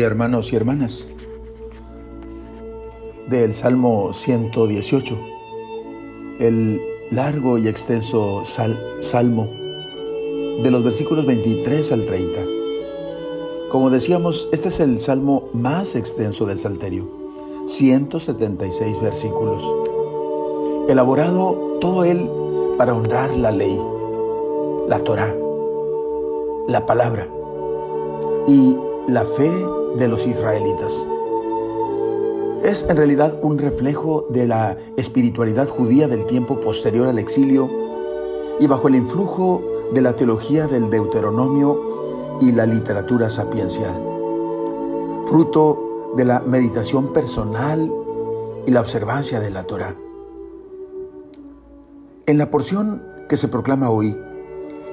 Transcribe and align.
hermanos 0.00 0.52
y 0.52 0.56
hermanas. 0.56 1.10
Del 3.28 3.54
Salmo 3.54 4.12
118, 4.12 5.18
el 6.40 6.80
largo 7.10 7.58
y 7.58 7.68
extenso 7.68 8.42
salmo 8.44 9.48
de 10.62 10.70
los 10.70 10.82
versículos 10.82 11.26
23 11.26 11.92
al 11.92 12.06
30. 12.06 12.40
Como 13.70 13.90
decíamos, 13.90 14.48
este 14.52 14.68
es 14.68 14.80
el 14.80 14.98
salmo 15.00 15.50
más 15.52 15.94
extenso 15.94 16.46
del 16.46 16.58
Salterio, 16.58 17.06
176 17.66 19.00
versículos, 19.02 19.62
elaborado 20.88 21.78
todo 21.80 22.04
él 22.04 22.28
para 22.78 22.94
honrar 22.94 23.36
la 23.36 23.52
ley, 23.52 23.78
la 24.88 24.98
Torah, 25.00 25.34
la 26.66 26.86
palabra 26.86 27.28
y 28.46 28.76
la 29.06 29.24
fe 29.24 29.50
de 29.96 30.08
los 30.08 30.26
israelitas. 30.26 31.06
Es 32.62 32.84
en 32.88 32.96
realidad 32.96 33.38
un 33.42 33.58
reflejo 33.58 34.26
de 34.30 34.46
la 34.46 34.76
espiritualidad 34.96 35.68
judía 35.68 36.08
del 36.08 36.26
tiempo 36.26 36.60
posterior 36.60 37.06
al 37.06 37.18
exilio 37.18 37.70
y 38.60 38.66
bajo 38.66 38.88
el 38.88 38.96
influjo 38.96 39.62
de 39.92 40.02
la 40.02 40.16
teología 40.16 40.66
del 40.66 40.90
Deuteronomio 40.90 42.38
y 42.40 42.52
la 42.52 42.66
literatura 42.66 43.28
sapiencial, 43.28 43.94
fruto 45.26 46.12
de 46.16 46.24
la 46.24 46.40
meditación 46.40 47.12
personal 47.12 47.92
y 48.66 48.70
la 48.70 48.80
observancia 48.80 49.40
de 49.40 49.50
la 49.50 49.64
Torah. 49.64 49.94
En 52.26 52.38
la 52.38 52.50
porción 52.50 53.02
que 53.28 53.36
se 53.36 53.48
proclama 53.48 53.90
hoy, 53.90 54.16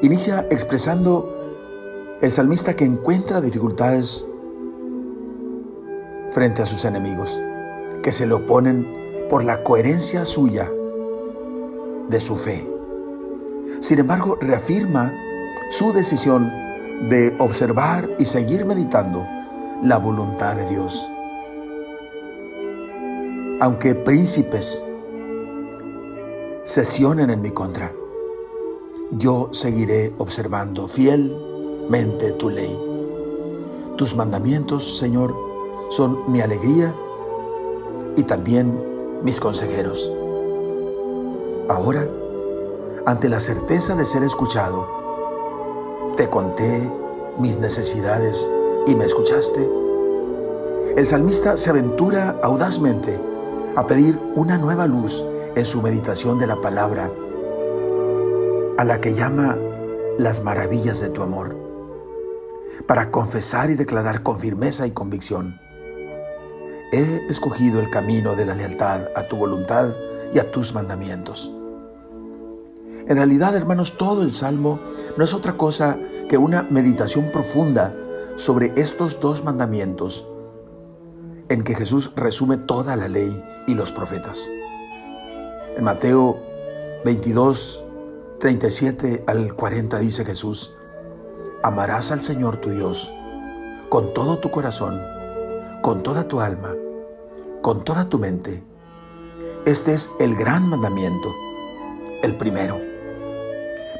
inicia 0.01 0.47
expresando 0.49 1.35
el 2.21 2.31
salmista 2.31 2.75
que 2.75 2.85
encuentra 2.85 3.41
dificultades 3.41 4.27
frente 6.35 6.61
a 6.61 6.65
sus 6.65 6.83
enemigos, 6.83 7.41
que 8.03 8.11
se 8.11 8.27
le 8.27 8.33
oponen 8.33 8.85
por 9.29 9.45
la 9.45 9.63
coherencia 9.63 10.25
suya 10.25 10.69
de 12.09 12.19
su 12.19 12.35
fe. 12.35 12.67
Sin 13.79 13.99
embargo, 13.99 14.37
reafirma 14.41 15.13
su 15.69 15.93
decisión 15.93 16.51
de 17.07 17.33
observar 17.39 18.09
y 18.19 18.25
seguir 18.25 18.65
meditando 18.65 19.25
la 19.81 19.97
voluntad 19.97 20.57
de 20.57 20.69
Dios. 20.69 21.09
Aunque 23.61 23.95
príncipes 23.95 24.85
sesionen 26.65 27.29
en 27.29 27.41
mi 27.41 27.51
contra, 27.51 27.93
yo 29.11 29.47
seguiré 29.53 30.13
observando 30.17 30.89
fiel 30.89 31.33
mente 31.89 32.33
tu 32.33 32.49
ley. 32.49 32.77
Tus 33.95 34.17
mandamientos, 34.17 34.97
Señor, 34.97 35.54
son 35.89 36.31
mi 36.31 36.41
alegría 36.41 36.93
y 38.15 38.23
también 38.23 38.79
mis 39.23 39.39
consejeros. 39.39 40.11
Ahora, 41.67 42.07
ante 43.05 43.29
la 43.29 43.39
certeza 43.39 43.95
de 43.95 44.05
ser 44.05 44.23
escuchado, 44.23 44.87
te 46.17 46.29
conté 46.29 46.91
mis 47.37 47.57
necesidades 47.57 48.49
y 48.87 48.95
me 48.95 49.05
escuchaste. 49.05 49.69
El 50.95 51.05
salmista 51.05 51.57
se 51.57 51.69
aventura 51.69 52.39
audazmente 52.41 53.19
a 53.75 53.85
pedir 53.87 54.19
una 54.35 54.57
nueva 54.57 54.87
luz 54.87 55.25
en 55.55 55.65
su 55.65 55.81
meditación 55.81 56.39
de 56.39 56.47
la 56.47 56.61
palabra, 56.61 57.11
a 58.77 58.83
la 58.83 59.01
que 59.01 59.13
llama 59.13 59.57
las 60.17 60.43
maravillas 60.43 61.01
de 61.01 61.09
tu 61.09 61.21
amor 61.21 61.65
para 62.87 63.11
confesar 63.11 63.69
y 63.69 63.75
declarar 63.75 64.23
con 64.23 64.37
firmeza 64.37 64.85
y 64.87 64.91
convicción. 64.91 65.59
He 66.97 67.25
escogido 67.27 67.81
el 67.81 67.89
camino 67.89 68.37
de 68.37 68.45
la 68.45 68.55
lealtad 68.55 69.09
a 69.17 69.23
tu 69.23 69.35
voluntad 69.35 69.89
y 70.33 70.39
a 70.39 70.49
tus 70.49 70.73
mandamientos. 70.73 71.51
En 73.05 73.17
realidad, 73.17 73.53
hermanos, 73.53 73.97
todo 73.97 74.21
el 74.21 74.31
Salmo 74.31 74.79
no 75.17 75.25
es 75.25 75.33
otra 75.33 75.57
cosa 75.57 75.97
que 76.29 76.37
una 76.37 76.63
meditación 76.63 77.33
profunda 77.33 77.93
sobre 78.37 78.71
estos 78.77 79.19
dos 79.19 79.43
mandamientos 79.43 80.25
en 81.49 81.65
que 81.65 81.75
Jesús 81.75 82.13
resume 82.15 82.55
toda 82.55 82.95
la 82.95 83.09
ley 83.09 83.43
y 83.67 83.73
los 83.73 83.91
profetas. 83.91 84.49
En 85.75 85.83
Mateo 85.83 86.39
22, 87.03 87.83
37 88.39 89.25
al 89.27 89.53
40 89.53 89.99
dice 89.99 90.23
Jesús, 90.23 90.71
Amarás 91.61 92.11
al 92.11 92.21
Señor 92.21 92.55
tu 92.55 92.69
Dios 92.69 93.13
con 93.89 94.13
todo 94.13 94.39
tu 94.39 94.49
corazón, 94.49 95.01
con 95.81 96.01
toda 96.01 96.29
tu 96.29 96.39
alma, 96.39 96.69
con 97.65 97.83
toda 97.83 98.07
tu 98.09 98.19
mente. 98.19 98.61
Este 99.65 99.95
es 99.95 100.11
el 100.19 100.35
gran 100.35 100.69
mandamiento, 100.69 101.33
el 102.21 102.37
primero. 102.37 102.79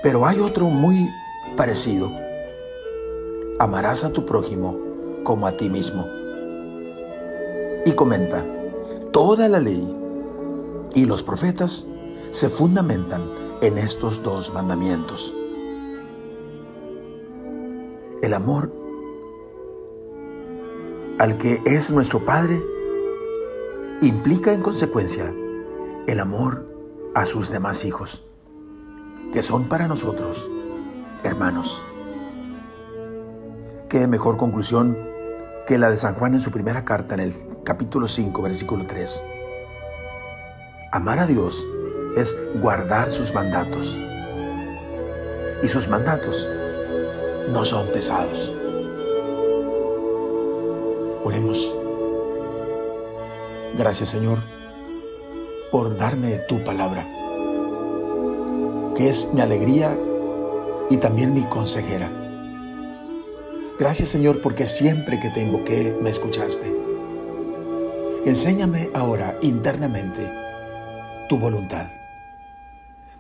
Pero 0.04 0.28
hay 0.28 0.40
otro 0.40 0.68
muy 0.68 1.10
parecido. 1.58 2.12
Amarás 3.58 4.04
a 4.04 4.14
tu 4.14 4.24
prójimo 4.24 4.78
como 5.24 5.48
a 5.48 5.58
ti 5.58 5.68
mismo. 5.72 6.06
Y 7.88 7.94
comenta, 7.94 8.46
toda 9.12 9.50
la 9.50 9.60
ley 9.60 9.98
y 10.94 11.06
los 11.06 11.24
profetas 11.24 11.88
se 12.30 12.50
fundamentan 12.50 13.28
en 13.64 13.80
estos 13.80 14.22
dos 14.22 14.54
mandamientos. 14.54 15.34
El 18.22 18.32
amor 18.36 18.72
al 21.18 21.40
que 21.40 21.64
es 21.66 21.90
nuestro 21.90 22.24
Padre 22.24 22.75
implica 24.02 24.54
en 24.54 24.62
consecuencia 24.62 25.34
el 26.08 26.20
amor 26.20 26.68
a 27.14 27.26
sus 27.26 27.50
demás 27.50 27.86
hijos, 27.86 28.24
que 29.32 29.42
son 29.42 29.66
para 29.66 29.88
nosotros 29.88 30.50
hermanos. 31.24 31.84
Qué 33.90 34.08
mejor 34.08 34.38
conclusión 34.38 34.98
que 35.68 35.78
la 35.78 35.90
de 35.90 35.98
San 35.98 36.14
Juan 36.16 36.34
en 36.34 36.42
su 36.42 36.52
primera 36.52 36.86
carta 36.86 37.16
en 37.16 37.22
el 37.22 37.34
capítulo 37.64 38.08
5, 38.08 38.42
versículo 38.42 38.86
3. 38.86 39.26
Amar 40.92 41.20
a 41.20 41.26
Dios 41.26 41.66
es 42.16 42.38
guardar 42.62 43.12
sus 43.12 43.34
mandatos. 43.34 44.00
Y 45.64 45.68
sus 45.68 45.88
mandatos 45.88 46.48
no 47.50 47.66
son 47.66 47.88
pesados. 47.92 48.54
Oremos. 51.24 51.85
Gracias 53.78 54.08
Señor 54.08 54.40
por 55.70 55.98
darme 55.98 56.38
tu 56.38 56.64
palabra, 56.64 57.06
que 58.96 59.10
es 59.10 59.34
mi 59.34 59.42
alegría 59.42 60.00
y 60.90 60.96
también 60.96 61.34
mi 61.34 61.44
consejera. 61.44 62.10
Gracias 63.78 64.08
Señor 64.08 64.40
porque 64.40 64.66
siempre 64.66 65.20
que 65.20 65.30
te 65.30 65.42
invoqué 65.42 65.94
me 66.02 66.10
escuchaste. 66.10 66.74
Enséñame 68.26 68.92
ahora 68.94 69.38
internamente 69.42 70.32
tu 71.28 71.38
voluntad. 71.38 71.92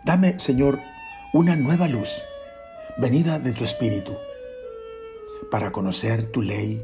Dame 0.05 0.39
Señor 0.39 0.79
una 1.33 1.57
nueva 1.57 1.89
luz 1.89 2.23
venida 2.97 3.39
de 3.39 3.51
tu 3.51 3.65
Espíritu, 3.65 4.15
para 5.51 5.73
conocer 5.73 6.27
tu 6.27 6.41
ley, 6.41 6.81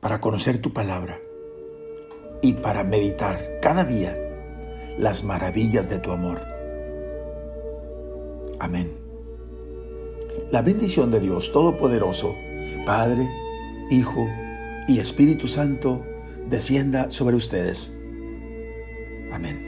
para 0.00 0.20
conocer 0.20 0.58
tu 0.58 0.74
palabra 0.74 1.18
y 2.42 2.54
para 2.54 2.84
meditar 2.84 3.58
cada 3.60 3.84
día 3.84 4.16
las 4.96 5.24
maravillas 5.24 5.88
de 5.88 5.98
tu 5.98 6.12
amor. 6.12 6.40
Amén. 8.58 8.92
La 10.50 10.62
bendición 10.62 11.10
de 11.10 11.20
Dios 11.20 11.52
Todopoderoso, 11.52 12.34
Padre, 12.86 13.28
Hijo 13.90 14.26
y 14.88 14.98
Espíritu 14.98 15.46
Santo, 15.46 16.04
descienda 16.48 17.10
sobre 17.10 17.36
ustedes. 17.36 17.92
Amén. 19.32 19.67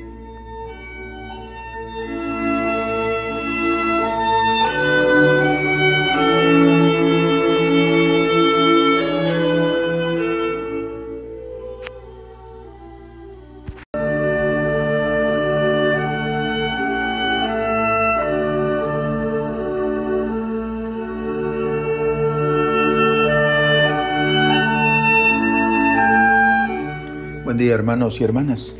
Hermanos 27.90 28.20
y 28.20 28.24
hermanas. 28.24 28.78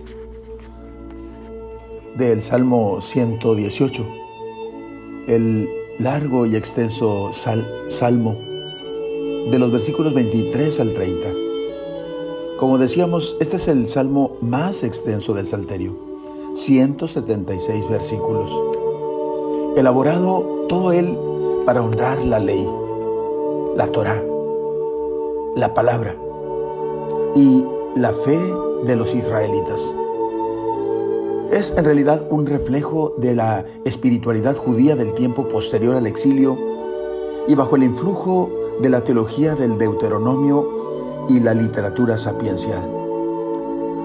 Del 2.16 2.42
Salmo 2.42 3.00
118, 3.00 4.06
el 5.26 5.68
largo 5.98 6.46
y 6.46 6.54
extenso 6.54 7.32
salmo 7.32 8.36
de 9.50 9.58
los 9.58 9.72
versículos 9.72 10.14
23 10.14 10.78
al 10.78 10.94
30. 10.94 11.28
Como 12.60 12.78
decíamos, 12.78 13.36
este 13.40 13.56
es 13.56 13.66
el 13.66 13.88
salmo 13.88 14.36
más 14.42 14.84
extenso 14.84 15.34
del 15.34 15.48
Salterio, 15.48 15.96
176 16.54 17.88
versículos. 17.88 18.52
Elaborado 19.76 20.66
todo 20.68 20.92
él 20.92 21.18
para 21.66 21.82
honrar 21.82 22.24
la 22.24 22.38
ley, 22.38 22.64
la 23.74 23.88
Torah, 23.88 24.22
la 25.56 25.74
palabra 25.74 26.14
y 27.34 27.64
la 27.96 28.12
fe 28.12 28.38
de 28.84 28.96
los 28.96 29.14
israelitas. 29.14 29.94
Es 31.50 31.74
en 31.76 31.84
realidad 31.84 32.26
un 32.30 32.46
reflejo 32.46 33.14
de 33.18 33.34
la 33.34 33.64
espiritualidad 33.84 34.56
judía 34.56 34.94
del 34.96 35.14
tiempo 35.14 35.48
posterior 35.48 35.96
al 35.96 36.06
exilio 36.06 36.56
y 37.48 37.54
bajo 37.54 37.76
el 37.76 37.82
influjo 37.82 38.50
de 38.80 38.88
la 38.88 39.02
teología 39.02 39.54
del 39.54 39.76
Deuteronomio 39.76 41.26
y 41.28 41.40
la 41.40 41.54
literatura 41.54 42.16
sapiencial, 42.16 42.82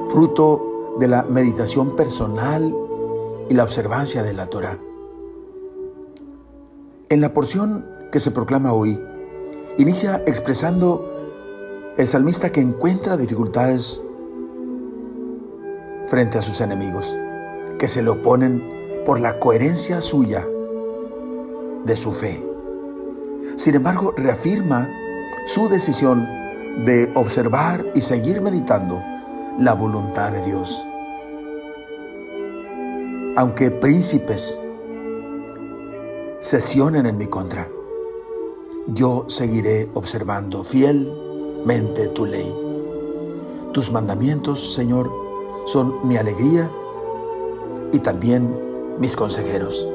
fruto 0.09 0.95
de 0.99 1.07
la 1.07 1.23
meditación 1.23 1.95
personal 1.95 2.75
y 3.49 3.53
la 3.53 3.63
observancia 3.63 4.23
de 4.23 4.33
la 4.33 4.47
Torah. 4.47 4.79
En 7.09 7.21
la 7.21 7.33
porción 7.33 7.85
que 8.11 8.19
se 8.19 8.31
proclama 8.31 8.73
hoy, 8.73 8.99
inicia 9.77 10.23
expresando 10.25 11.11
el 11.97 12.07
salmista 12.07 12.51
que 12.51 12.61
encuentra 12.61 13.17
dificultades 13.17 14.01
frente 16.07 16.37
a 16.37 16.41
sus 16.41 16.61
enemigos, 16.61 17.17
que 17.79 17.87
se 17.87 18.01
le 18.01 18.09
oponen 18.09 19.03
por 19.05 19.19
la 19.19 19.39
coherencia 19.39 20.01
suya 20.01 20.45
de 21.85 21.95
su 21.95 22.11
fe. 22.11 22.43
Sin 23.55 23.75
embargo, 23.75 24.13
reafirma 24.17 24.89
su 25.45 25.69
decisión 25.69 26.27
de 26.83 27.11
observar 27.15 27.85
y 27.93 28.01
seguir 28.01 28.41
meditando 28.41 29.01
la 29.59 29.73
voluntad 29.73 30.31
de 30.31 30.43
Dios. 30.45 30.85
Aunque 33.37 33.71
príncipes 33.71 34.61
sesionen 36.39 37.05
en 37.05 37.17
mi 37.17 37.27
contra, 37.27 37.69
yo 38.87 39.25
seguiré 39.27 39.89
observando 39.93 40.63
fielmente 40.63 42.07
tu 42.09 42.25
ley. 42.25 42.53
Tus 43.73 43.91
mandamientos, 43.91 44.73
Señor, 44.73 45.24
son 45.65 46.07
mi 46.07 46.17
alegría 46.17 46.69
y 47.91 47.99
también 47.99 48.97
mis 48.99 49.15
consejeros. 49.15 49.87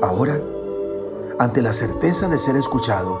Ahora, 0.00 0.40
ante 1.38 1.62
la 1.62 1.72
certeza 1.72 2.28
de 2.28 2.38
ser 2.38 2.56
escuchado, 2.56 3.20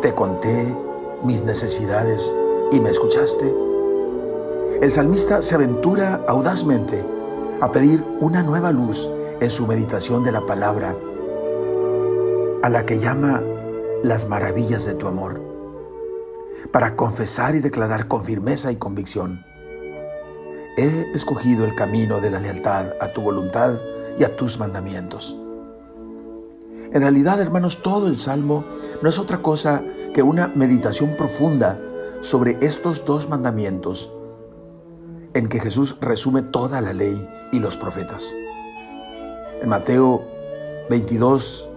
te 0.00 0.14
conté 0.14 0.76
mis 1.22 1.44
necesidades 1.44 2.34
y 2.70 2.80
me 2.80 2.90
escuchaste. 2.90 3.54
El 4.80 4.90
salmista 4.90 5.42
se 5.42 5.54
aventura 5.54 6.24
audazmente 6.28 7.04
a 7.60 7.70
pedir 7.72 8.04
una 8.20 8.42
nueva 8.42 8.72
luz 8.72 9.10
en 9.40 9.50
su 9.50 9.66
meditación 9.66 10.24
de 10.24 10.32
la 10.32 10.46
palabra 10.46 10.96
a 12.62 12.68
la 12.70 12.86
que 12.86 12.98
llama 12.98 13.42
las 14.02 14.28
maravillas 14.28 14.86
de 14.86 14.94
tu 14.94 15.06
amor, 15.06 15.40
para 16.72 16.96
confesar 16.96 17.54
y 17.54 17.60
declarar 17.60 18.08
con 18.08 18.24
firmeza 18.24 18.72
y 18.72 18.76
convicción, 18.76 19.44
he 20.76 21.10
escogido 21.14 21.64
el 21.64 21.74
camino 21.74 22.20
de 22.20 22.30
la 22.30 22.40
lealtad 22.40 22.92
a 23.00 23.08
tu 23.08 23.20
voluntad 23.20 23.74
y 24.18 24.24
a 24.24 24.36
tus 24.36 24.58
mandamientos. 24.58 25.36
En 26.92 27.02
realidad, 27.02 27.40
hermanos, 27.40 27.82
todo 27.82 28.06
el 28.06 28.16
Salmo 28.16 28.64
no 29.02 29.08
es 29.08 29.18
otra 29.18 29.42
cosa 29.42 29.82
que 30.12 30.22
una 30.22 30.48
meditación 30.48 31.16
profunda 31.16 31.80
sobre 32.20 32.58
estos 32.62 33.04
dos 33.04 33.28
mandamientos 33.28 34.12
en 35.34 35.48
que 35.48 35.60
Jesús 35.60 35.96
resume 36.00 36.42
toda 36.42 36.80
la 36.80 36.92
ley 36.92 37.28
y 37.52 37.58
los 37.58 37.76
profetas. 37.76 38.34
En 39.60 39.68
Mateo 39.68 40.24
22, 40.88 41.68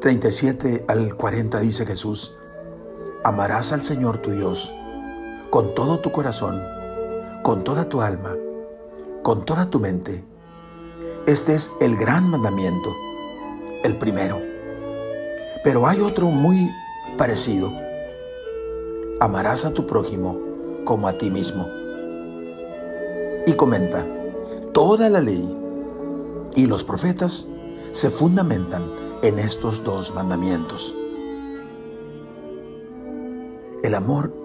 37 0.00 0.84
al 0.86 1.16
40 1.16 1.58
dice 1.60 1.84
Jesús, 1.84 2.32
amarás 3.24 3.72
al 3.72 3.82
Señor 3.82 4.18
tu 4.18 4.30
Dios 4.30 4.74
con 5.50 5.74
todo 5.74 5.98
tu 5.98 6.12
corazón, 6.12 6.62
con 7.42 7.64
toda 7.64 7.88
tu 7.88 8.02
alma, 8.02 8.36
con 9.22 9.44
toda 9.44 9.70
tu 9.70 9.80
mente. 9.80 10.22
Este 11.26 11.54
es 11.54 11.72
el 11.80 11.96
gran 11.96 12.28
mandamiento, 12.28 12.94
el 13.82 13.96
primero. 13.96 14.40
Pero 15.64 15.86
hay 15.86 16.00
otro 16.00 16.26
muy 16.26 16.70
parecido. 17.16 17.72
Amarás 19.20 19.64
a 19.64 19.72
tu 19.72 19.86
prójimo 19.86 20.38
como 20.84 21.08
a 21.08 21.14
ti 21.14 21.30
mismo. 21.30 21.66
Y 23.46 23.54
comenta, 23.54 24.04
toda 24.72 25.08
la 25.08 25.20
ley 25.20 25.56
y 26.54 26.66
los 26.66 26.84
profetas 26.84 27.48
se 27.90 28.10
fundamentan 28.10 28.90
en 29.22 29.38
estos 29.38 29.82
dos 29.82 30.14
mandamientos. 30.14 30.94
El 33.82 33.94
amor 33.94 34.39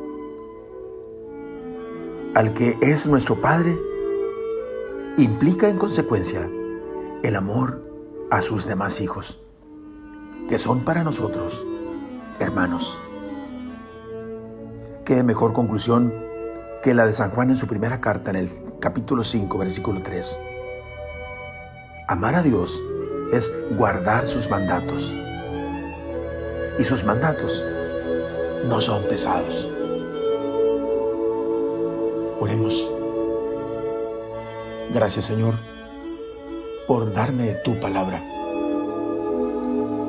al 2.35 2.53
que 2.53 2.77
es 2.81 3.07
nuestro 3.07 3.39
Padre 3.39 3.79
implica 5.17 5.69
en 5.69 5.77
consecuencia 5.77 6.49
el 7.23 7.35
amor 7.37 7.81
a 8.29 8.41
sus 8.41 8.65
demás 8.67 8.99
hijos, 8.99 9.41
que 10.49 10.57
son 10.57 10.83
para 10.83 11.05
nosotros 11.05 11.65
hermanos. 12.39 12.99
Qué 15.05 15.23
mejor 15.23 15.53
conclusión 15.53 16.13
que 16.83 16.93
la 16.93 17.05
de 17.05 17.13
San 17.13 17.31
Juan 17.31 17.51
en 17.51 17.55
su 17.55 17.67
primera 17.67 18.01
carta 18.01 18.31
en 18.31 18.35
el 18.35 18.49
capítulo 18.81 19.23
5, 19.23 19.57
versículo 19.57 20.03
3. 20.03 20.41
Amar 22.09 22.35
a 22.35 22.41
Dios 22.41 22.83
es 23.31 23.53
guardar 23.77 24.27
sus 24.27 24.49
mandatos. 24.49 25.15
Y 26.77 26.83
sus 26.83 27.05
mandatos 27.05 27.65
no 28.67 28.81
son 28.81 29.03
pesados. 29.07 29.71
Oremos. 32.39 32.91
Gracias 34.93 35.25
Señor 35.25 35.55
por 36.87 37.13
darme 37.13 37.53
tu 37.63 37.79
palabra, 37.79 38.23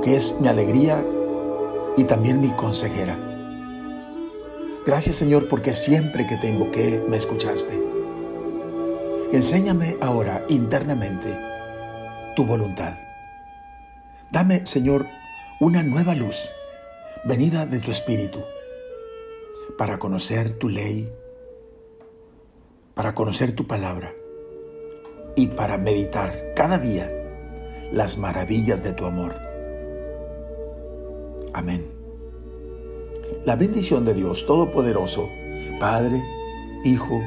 que 0.03 0.17
es 0.17 0.39
mi 0.41 0.49
alegría 0.49 1.05
y 1.97 2.05
también 2.05 2.41
mi 2.41 2.51
consejera. 2.51 3.17
Gracias 4.85 5.17
Señor 5.17 5.49
porque 5.49 5.73
siempre 5.73 6.27
que 6.27 6.37
te 6.37 6.49
invoqué 6.49 7.03
me 7.09 7.17
escuchaste. 7.17 7.83
Enséñame 9.33 9.97
ahora 10.01 10.45
internamente 10.49 11.39
tu 12.37 12.45
voluntad. 12.45 12.95
Dame, 14.31 14.67
Señor, 14.67 15.07
una 15.59 15.83
nueva 15.83 16.15
luz 16.15 16.51
venida 17.25 17.67
de 17.67 17.81
tu 17.81 17.91
Espíritu 17.91 18.45
para 19.79 19.99
conocer 19.99 20.53
tu 20.53 20.69
ley, 20.69 21.11
para 22.97 23.15
conocer 23.15 23.53
tu 23.53 23.67
palabra 23.67 24.15
y 25.37 25.49
para 25.49 25.77
meditar 25.77 26.55
cada 26.57 26.79
día 26.79 27.13
las 27.93 28.17
maravillas 28.17 28.83
de 28.83 28.95
tu 28.95 29.05
amor. 29.05 29.35
Amén. 31.53 31.85
La 33.45 33.55
bendición 33.55 34.07
de 34.07 34.15
Dios 34.15 34.47
Todopoderoso, 34.47 35.29
Padre, 35.79 36.25
Hijo 36.87 37.21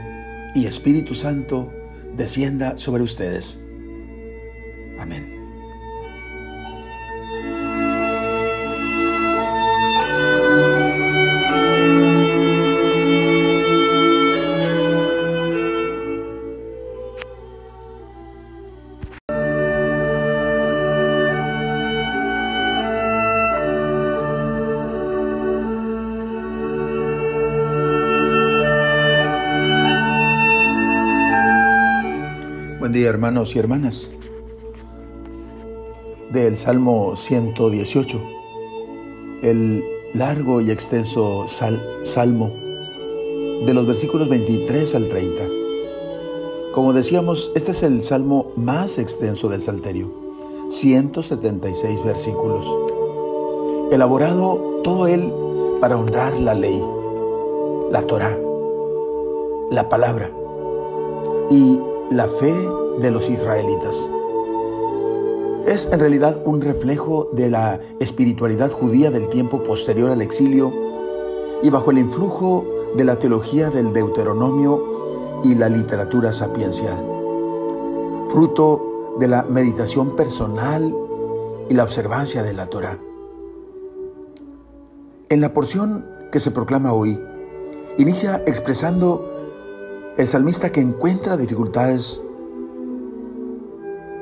y 0.55 0.65
Espíritu 0.65 1.13
Santo, 1.13 1.71
descienda 2.17 2.75
sobre 2.75 3.03
ustedes. 3.03 3.61
Amén. 4.99 5.38
Hermanos 33.29 33.55
y 33.55 33.59
hermanas. 33.59 34.15
Del 36.31 36.57
Salmo 36.57 37.15
118, 37.15 38.21
el 39.43 39.83
largo 40.15 40.61
y 40.61 40.71
extenso 40.71 41.45
salmo 41.47 42.51
de 43.67 43.71
los 43.71 43.85
versículos 43.85 44.29
23 44.29 44.95
al 44.95 45.09
30. 45.09 45.43
Como 46.73 46.91
decíamos, 46.91 47.51
este 47.53 47.69
es 47.69 47.83
el 47.83 48.01
salmo 48.01 48.51
más 48.55 48.97
extenso 48.97 49.47
del 49.47 49.61
Salterio, 49.61 50.09
176 50.69 52.03
versículos, 52.03 52.65
elaborado 53.91 54.81
todo 54.83 55.05
él 55.05 55.31
para 55.79 55.97
honrar 55.97 56.39
la 56.39 56.55
ley, 56.55 56.83
la 57.91 58.01
Torah, 58.01 58.35
la 59.69 59.87
palabra 59.87 60.31
y 61.51 61.79
la 62.09 62.27
fe 62.27 62.78
de 62.99 63.11
los 63.11 63.29
israelitas. 63.29 64.09
Es 65.65 65.89
en 65.91 65.99
realidad 65.99 66.41
un 66.45 66.61
reflejo 66.61 67.29
de 67.33 67.49
la 67.49 67.79
espiritualidad 67.99 68.71
judía 68.71 69.11
del 69.11 69.29
tiempo 69.29 69.63
posterior 69.63 70.09
al 70.09 70.21
exilio 70.21 70.73
y 71.61 71.69
bajo 71.69 71.91
el 71.91 71.99
influjo 71.99 72.65
de 72.95 73.05
la 73.05 73.19
teología 73.19 73.69
del 73.69 73.93
Deuteronomio 73.93 75.41
y 75.43 75.55
la 75.55 75.69
literatura 75.69 76.31
sapiencial, 76.31 76.97
fruto 78.29 79.15
de 79.19 79.27
la 79.27 79.43
meditación 79.43 80.15
personal 80.15 80.95
y 81.69 81.73
la 81.73 81.83
observancia 81.83 82.43
de 82.43 82.53
la 82.53 82.67
Torah. 82.67 82.97
En 85.29 85.41
la 85.41 85.53
porción 85.53 86.05
que 86.31 86.39
se 86.39 86.51
proclama 86.51 86.93
hoy, 86.93 87.19
inicia 87.97 88.41
expresando 88.47 89.29
el 90.17 90.25
salmista 90.25 90.71
que 90.71 90.81
encuentra 90.81 91.37
dificultades 91.37 92.23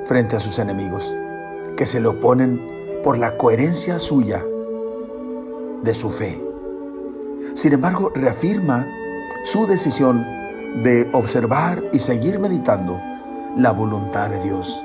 frente 0.07 0.35
a 0.35 0.39
sus 0.39 0.57
enemigos, 0.59 1.15
que 1.75 1.85
se 1.85 1.99
le 1.99 2.07
oponen 2.07 2.61
por 3.03 3.17
la 3.17 3.37
coherencia 3.37 3.99
suya 3.99 4.43
de 5.83 5.93
su 5.93 6.09
fe. 6.09 6.41
Sin 7.53 7.73
embargo, 7.73 8.11
reafirma 8.15 8.87
su 9.43 9.67
decisión 9.67 10.25
de 10.83 11.09
observar 11.13 11.83
y 11.91 11.99
seguir 11.99 12.39
meditando 12.39 12.99
la 13.55 13.71
voluntad 13.71 14.29
de 14.29 14.43
Dios. 14.43 14.83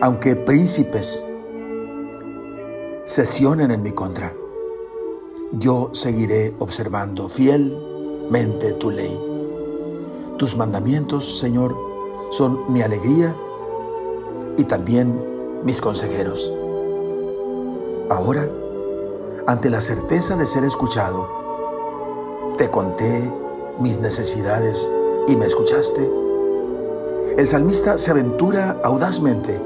Aunque 0.00 0.36
príncipes 0.36 1.26
sesionen 3.04 3.70
en 3.70 3.82
mi 3.82 3.92
contra, 3.92 4.32
yo 5.52 5.90
seguiré 5.92 6.54
observando 6.58 7.28
fielmente 7.28 8.72
tu 8.72 8.90
ley. 8.90 9.18
Tus 10.38 10.56
mandamientos, 10.56 11.38
Señor, 11.38 11.93
son 12.34 12.72
mi 12.72 12.82
alegría 12.82 13.32
y 14.56 14.64
también 14.64 15.62
mis 15.62 15.80
consejeros. 15.80 16.52
Ahora, 18.10 18.48
ante 19.46 19.70
la 19.70 19.80
certeza 19.80 20.36
de 20.36 20.44
ser 20.44 20.64
escuchado, 20.64 21.28
te 22.58 22.70
conté 22.70 23.32
mis 23.78 24.00
necesidades 24.00 24.90
y 25.28 25.36
me 25.36 25.46
escuchaste. 25.46 26.10
El 27.38 27.46
salmista 27.46 27.98
se 27.98 28.10
aventura 28.10 28.80
audazmente 28.82 29.60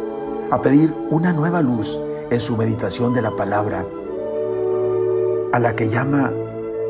a 0.50 0.60
pedir 0.60 0.94
una 1.10 1.32
nueva 1.32 1.62
luz 1.62 1.98
en 2.30 2.40
su 2.40 2.58
meditación 2.58 3.14
de 3.14 3.22
la 3.22 3.34
palabra, 3.34 3.86
a 5.52 5.58
la 5.58 5.74
que 5.74 5.88
llama 5.88 6.32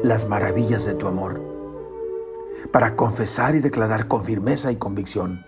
las 0.02 0.28
maravillas 0.28 0.84
de 0.86 0.94
tu 0.94 1.06
amor, 1.06 1.40
para 2.72 2.96
confesar 2.96 3.54
y 3.54 3.60
declarar 3.60 4.08
con 4.08 4.24
firmeza 4.24 4.72
y 4.72 4.76
convicción, 4.76 5.44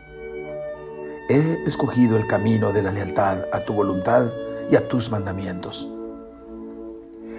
he 1.30 1.62
escogido 1.64 2.16
el 2.16 2.26
camino 2.26 2.72
de 2.72 2.82
la 2.82 2.90
lealtad 2.90 3.44
a 3.52 3.60
tu 3.60 3.72
voluntad 3.72 4.32
y 4.68 4.74
a 4.74 4.88
tus 4.88 5.12
mandamientos. 5.12 5.88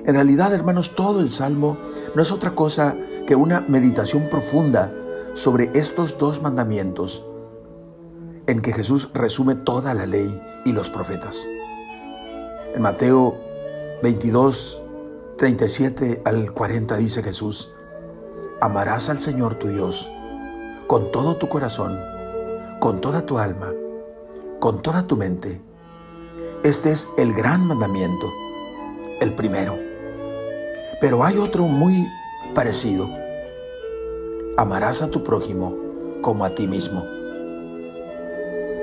En 0.05 0.15
realidad, 0.15 0.53
hermanos, 0.53 0.95
todo 0.95 1.19
el 1.19 1.29
Salmo 1.29 1.77
no 2.15 2.21
es 2.21 2.31
otra 2.31 2.55
cosa 2.55 2.95
que 3.27 3.35
una 3.35 3.59
meditación 3.59 4.29
profunda 4.29 4.93
sobre 5.33 5.71
estos 5.73 6.17
dos 6.17 6.41
mandamientos 6.41 7.25
en 8.47 8.61
que 8.61 8.71
Jesús 8.71 9.09
resume 9.13 9.55
toda 9.55 9.93
la 9.93 10.05
ley 10.05 10.41
y 10.63 10.71
los 10.71 10.89
profetas. 10.89 11.47
En 12.73 12.81
Mateo 12.81 13.35
22, 14.03 14.81
37 15.37 16.21
al 16.23 16.53
40 16.53 16.95
dice 16.95 17.21
Jesús, 17.21 17.69
amarás 18.61 19.09
al 19.09 19.19
Señor 19.19 19.55
tu 19.55 19.67
Dios 19.67 20.09
con 20.87 21.11
todo 21.11 21.35
tu 21.35 21.49
corazón, 21.49 21.99
con 22.81 22.99
toda 22.99 23.27
tu 23.27 23.37
alma, 23.37 23.71
con 24.59 24.81
toda 24.81 25.05
tu 25.05 25.15
mente. 25.15 25.61
Este 26.63 26.91
es 26.91 27.07
el 27.15 27.31
gran 27.31 27.67
mandamiento, 27.67 28.27
el 29.19 29.35
primero. 29.35 29.77
Pero 30.99 31.23
hay 31.23 31.37
otro 31.37 31.65
muy 31.65 32.07
parecido. 32.55 33.07
Amarás 34.57 35.03
a 35.03 35.11
tu 35.11 35.23
prójimo 35.23 35.77
como 36.23 36.43
a 36.43 36.55
ti 36.55 36.67
mismo. 36.67 37.05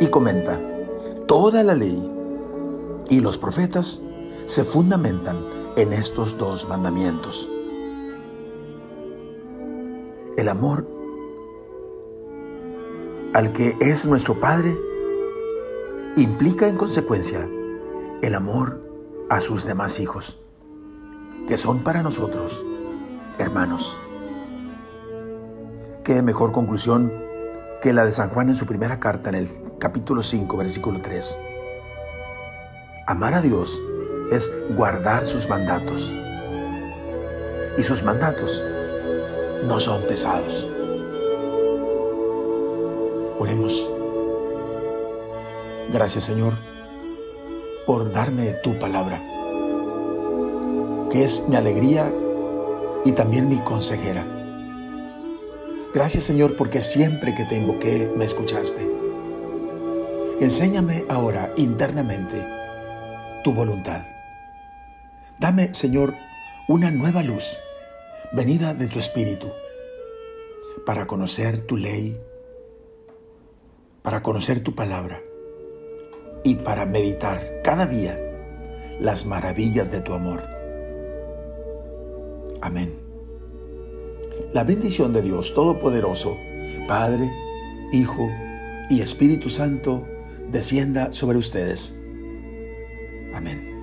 Y 0.00 0.07
comenta, 0.07 0.61
toda 1.26 1.64
la 1.64 1.75
ley 1.75 2.09
y 3.11 3.19
los 3.19 3.37
profetas 3.37 4.00
se 4.45 4.62
fundamentan 4.62 5.45
en 5.75 5.93
estos 5.93 6.38
dos 6.38 6.69
mandamientos. 6.69 7.50
El 10.37 10.49
amor 10.49 10.98
al 13.35 13.53
que 13.53 13.77
es 13.81 14.07
nuestro 14.07 14.41
Padre 14.41 14.79
implica 16.17 16.69
en 16.69 16.77
consecuencia 16.77 17.49
el 18.23 18.35
amor 18.35 18.83
a 19.31 19.41
sus 19.41 19.65
demás 19.65 20.01
hijos, 20.01 20.41
que 21.47 21.57
son 21.57 21.85
para 21.85 22.03
nosotros 22.03 22.65
hermanos. 23.39 23.99
Qué 26.03 26.23
mejor 26.23 26.53
conclusión 26.53 27.13
que 27.83 27.93
la 27.93 28.05
de 28.05 28.13
San 28.13 28.31
Juan 28.31 28.49
en 28.49 28.57
su 28.57 28.67
primera 28.67 28.99
carta 28.99 29.29
en 29.29 29.37
el 29.37 29.49
capítulo 29.79 30.23
5, 30.23 30.57
versículo 30.57 31.01
3. 31.01 31.39
Amar 33.07 33.35
a 33.35 33.41
Dios 33.41 33.81
es 34.31 34.53
guardar 34.75 35.27
sus 35.27 35.49
mandatos. 35.49 36.15
Y 37.77 37.83
sus 37.83 38.03
mandatos 38.03 38.65
no 39.65 39.79
son 39.79 40.03
pesados. 40.03 40.69
Gracias 45.93 46.25
Señor 46.25 46.52
por 47.87 48.12
darme 48.12 48.52
tu 48.62 48.78
palabra, 48.78 49.23
que 51.11 51.25
es 51.25 51.49
mi 51.49 51.57
alegría 51.57 52.12
y 53.05 53.12
también 53.12 53.49
mi 53.49 53.59
consejera. 53.59 54.26
Gracias 55.95 56.25
Señor 56.25 56.57
porque 56.57 56.83
siempre 56.83 57.35
que 57.35 57.45
te 57.45 57.57
invoqué 57.57 58.12
me 58.14 58.26
escuchaste. 58.26 58.87
Enséñame 60.40 61.05
ahora 61.09 61.52
internamente 61.57 62.47
tu 63.43 63.52
voluntad. 63.55 64.02
Dame, 65.38 65.73
Señor, 65.73 66.14
una 66.69 66.90
nueva 66.90 67.23
luz 67.23 67.59
venida 68.33 68.75
de 68.75 68.88
tu 68.88 68.99
Espíritu 68.99 69.50
para 70.85 71.07
conocer 71.07 71.62
tu 71.62 71.76
ley, 71.76 72.21
para 74.02 74.23
conocer 74.23 74.61
tu 74.61 74.75
palabra 74.75 75.21
y 76.45 76.57
para 76.57 76.87
meditar 76.87 77.61
cada 77.62 77.87
día 77.87 78.19
las 79.00 79.26
maravillas 79.26 79.90
de 79.90 80.00
tu 80.00 80.14
amor. 80.14 80.43
Amén. 82.61 82.95
La 84.52 84.64
bendición 84.64 85.12
de 85.12 85.23
Dios 85.23 85.55
Todopoderoso, 85.55 86.37
Padre, 86.87 87.31
Hijo 87.93 88.28
y 88.90 89.00
Espíritu 89.00 89.49
Santo, 89.49 90.07
descienda 90.50 91.12
sobre 91.12 91.38
ustedes 91.38 91.99
Amén. 93.38 93.78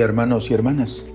Hermanos 0.00 0.50
y 0.50 0.54
hermanas 0.54 1.08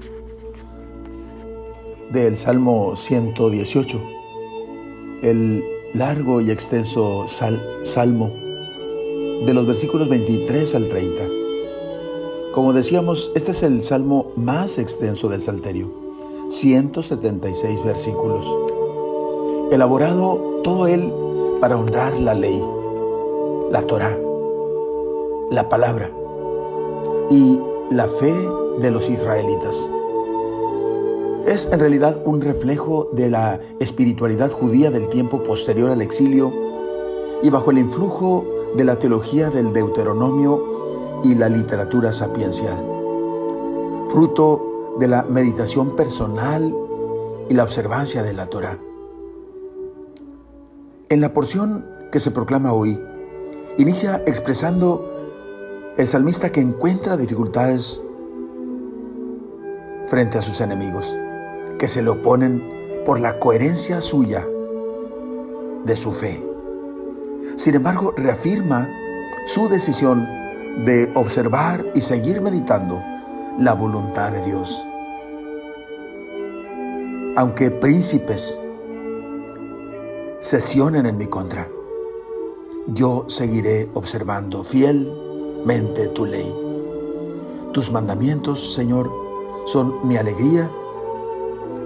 del 2.11 2.37
Salmo 2.37 2.95
118, 2.95 4.01
el 5.21 5.63
largo 5.93 6.41
y 6.41 6.51
extenso 6.51 7.25
salmo 7.27 8.31
de 9.45 9.53
los 9.53 9.65
versículos 9.65 10.09
23 10.09 10.75
al 10.75 10.89
30. 10.89 11.23
Como 12.53 12.73
decíamos, 12.73 13.31
este 13.35 13.51
es 13.51 13.63
el 13.63 13.83
salmo 13.83 14.31
más 14.35 14.77
extenso 14.77 15.29
del 15.29 15.41
Salterio, 15.41 15.89
176 16.49 17.83
versículos, 17.83 18.45
elaborado 19.71 20.61
todo 20.63 20.87
él 20.87 21.11
para 21.61 21.77
honrar 21.77 22.19
la 22.19 22.33
ley, 22.33 22.61
la 23.71 23.81
Torah, 23.83 24.17
la 25.49 25.69
palabra 25.69 26.11
y 27.29 27.59
la 27.89 28.07
fe 28.07 28.33
de 28.80 28.92
los 28.92 29.10
israelitas 29.10 29.89
es 31.46 31.68
en 31.72 31.80
realidad 31.80 32.22
un 32.25 32.42
reflejo 32.42 33.10
de 33.12 33.30
la 33.30 33.60
espiritualidad 33.80 34.51
judía 34.51 34.92
del 34.92 35.10
tiempo 35.10 35.44
posterior 35.44 35.92
al 35.92 36.01
exilio 36.01 36.53
y 37.42 37.50
bajo 37.50 37.72
el 37.72 37.80
influjo 37.80 38.46
de 38.75 38.86
la 38.86 38.98
teología 38.98 39.50
del 39.50 39.74
Deuteronomio 39.74 41.22
y 41.24 41.36
la 41.36 41.50
literatura 41.50 42.12
sapiencial, 42.12 42.77
fruto 44.08 44.96
de 45.00 45.08
la 45.08 45.24
meditación 45.24 45.96
personal 45.96 46.74
y 47.50 47.53
la 47.53 47.63
observancia 47.63 48.24
de 48.24 48.34
la 48.34 48.48
Torah. 48.48 48.80
En 51.10 51.20
la 51.20 51.34
porción 51.34 51.86
que 52.12 52.20
se 52.20 52.32
proclama 52.32 52.74
hoy, 52.74 53.00
inicia 53.77 54.24
expresando 54.25 55.10
el 55.98 56.08
salmista 56.08 56.51
que 56.51 56.62
encuentra 56.62 57.18
dificultades 57.18 58.01
frente 60.13 60.38
a 60.38 60.43
sus 60.43 60.62
enemigos, 60.62 61.17
que 61.79 61.88
se 61.88 62.03
le 62.03 62.12
oponen 62.12 62.62
por 63.03 63.20
la 63.20 63.39
coherencia 63.39 64.00
suya 64.00 64.46
de 65.86 65.96
su 65.98 66.12
fe. 66.12 66.39
Sin 67.55 67.74
embargo, 67.74 68.13
reafirma 68.15 68.88
su 69.48 69.70
decisión 69.70 70.27
de 70.86 71.12
observar 71.15 71.84
y 71.96 72.01
seguir 72.01 72.41
meditando 72.41 73.01
la 73.58 73.74
voluntad 73.74 74.32
de 74.32 74.46
Dios. 74.46 74.86
Aunque 77.36 77.72
príncipes 77.72 78.62
sesionen 80.41 81.08
en 81.08 81.17
mi 81.17 81.25
contra, 81.25 81.67
yo 82.86 83.25
seguiré 83.29 83.89
observando 83.96 84.63
fielmente 84.63 86.10
tu 86.10 86.25
ley. 86.27 86.55
Tus 87.72 87.91
mandamientos, 87.91 88.75
Señor, 88.75 89.23
son 89.65 90.08
mi 90.08 90.17
alegría 90.17 90.70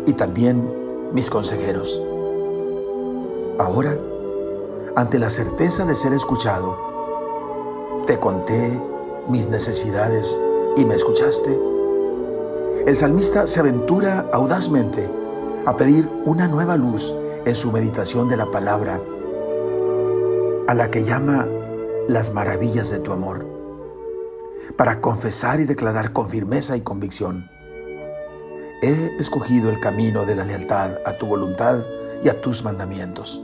y 0.05 0.13
también 0.13 1.11
mis 1.13 1.29
consejeros. 1.29 2.01
Ahora, 3.59 3.97
ante 4.95 5.19
la 5.19 5.29
certeza 5.29 5.85
de 5.85 5.95
ser 5.95 6.13
escuchado, 6.13 6.77
te 8.07 8.19
conté 8.19 8.81
mis 9.27 9.47
necesidades 9.47 10.39
y 10.75 10.85
me 10.85 10.95
escuchaste. 10.95 11.59
El 12.85 12.95
salmista 12.95 13.47
se 13.47 13.59
aventura 13.59 14.29
audazmente 14.31 15.09
a 15.65 15.75
pedir 15.75 16.09
una 16.25 16.47
nueva 16.47 16.77
luz 16.77 17.13
en 17.45 17.55
su 17.55 17.71
meditación 17.71 18.29
de 18.29 18.37
la 18.37 18.49
palabra, 18.51 19.01
a 20.67 20.73
la 20.73 20.89
que 20.89 21.03
llama 21.03 21.47
las 22.07 22.33
maravillas 22.33 22.89
de 22.89 22.99
tu 22.99 23.11
amor, 23.11 23.45
para 24.77 25.01
confesar 25.01 25.59
y 25.59 25.65
declarar 25.65 26.13
con 26.13 26.29
firmeza 26.29 26.77
y 26.77 26.81
convicción. 26.81 27.56
He 28.81 29.15
escogido 29.19 29.69
el 29.69 29.79
camino 29.79 30.25
de 30.25 30.35
la 30.35 30.45
lealtad 30.45 30.99
a 31.05 31.13
tu 31.13 31.25
voluntad 31.25 31.83
y 32.23 32.29
a 32.29 32.41
tus 32.41 32.63
mandamientos. 32.63 33.41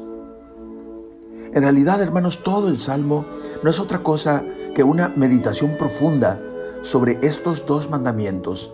En 1.54 1.62
realidad, 1.62 2.02
hermanos, 2.02 2.44
todo 2.44 2.68
el 2.68 2.78
Salmo 2.78 3.26
no 3.62 3.70
es 3.70 3.80
otra 3.80 4.04
cosa 4.04 4.44
que 4.74 4.84
una 4.84 5.10
meditación 5.10 5.78
profunda 5.78 6.40
sobre 6.82 7.20
estos 7.22 7.66
dos 7.66 7.90
mandamientos 7.90 8.74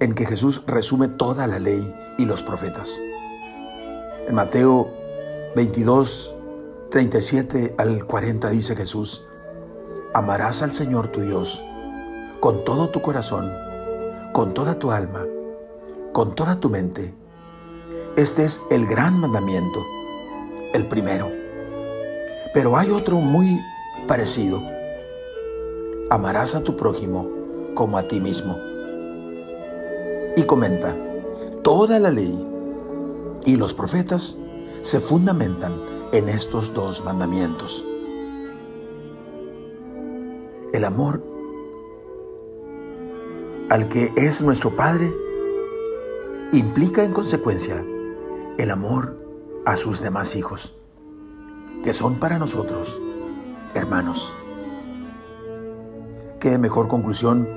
en 0.00 0.14
que 0.14 0.26
Jesús 0.26 0.62
resume 0.66 1.08
toda 1.08 1.46
la 1.46 1.58
ley 1.58 1.94
y 2.16 2.24
los 2.24 2.42
profetas. 2.42 3.00
En 4.28 4.34
Mateo 4.34 4.90
22, 5.56 6.36
37 6.90 7.74
al 7.76 8.04
40 8.04 8.50
dice 8.50 8.76
Jesús, 8.76 9.24
amarás 10.14 10.62
al 10.62 10.72
Señor 10.72 11.08
tu 11.08 11.20
Dios 11.20 11.64
con 12.40 12.64
todo 12.64 12.90
tu 12.90 13.02
corazón, 13.02 13.52
con 14.32 14.54
toda 14.54 14.78
tu 14.78 14.92
alma, 14.92 15.26
con 16.12 16.34
toda 16.34 16.60
tu 16.60 16.70
mente. 16.70 17.14
Este 18.16 18.44
es 18.44 18.60
el 18.70 18.86
gran 18.86 19.20
mandamiento, 19.20 19.84
el 20.72 20.86
primero. 20.86 21.30
Pero 22.52 22.76
hay 22.76 22.90
otro 22.90 23.16
muy 23.16 23.60
parecido. 24.06 24.62
Amarás 26.10 26.54
a 26.54 26.62
tu 26.62 26.76
prójimo 26.76 27.28
como 27.74 27.98
a 27.98 28.08
ti 28.08 28.20
mismo. 28.20 28.58
Y 30.36 30.42
comenta, 30.44 30.96
toda 31.62 31.98
la 31.98 32.10
ley 32.10 32.46
y 33.44 33.56
los 33.56 33.74
profetas 33.74 34.38
se 34.80 35.00
fundamentan 35.00 35.80
en 36.12 36.28
estos 36.28 36.72
dos 36.74 37.04
mandamientos. 37.04 37.84
El 40.72 40.84
amor 40.84 41.22
al 43.68 43.88
que 43.88 44.12
es 44.16 44.40
nuestro 44.40 44.74
Padre 44.74 45.12
implica 46.52 47.04
en 47.04 47.12
consecuencia 47.12 47.84
el 48.56 48.70
amor 48.70 49.18
a 49.66 49.76
sus 49.76 50.00
demás 50.00 50.34
hijos 50.34 50.74
que 51.84 51.92
son 51.92 52.18
para 52.18 52.38
nosotros 52.38 53.00
hermanos. 53.74 54.34
Qué 56.40 56.56
mejor 56.56 56.88
conclusión 56.88 57.48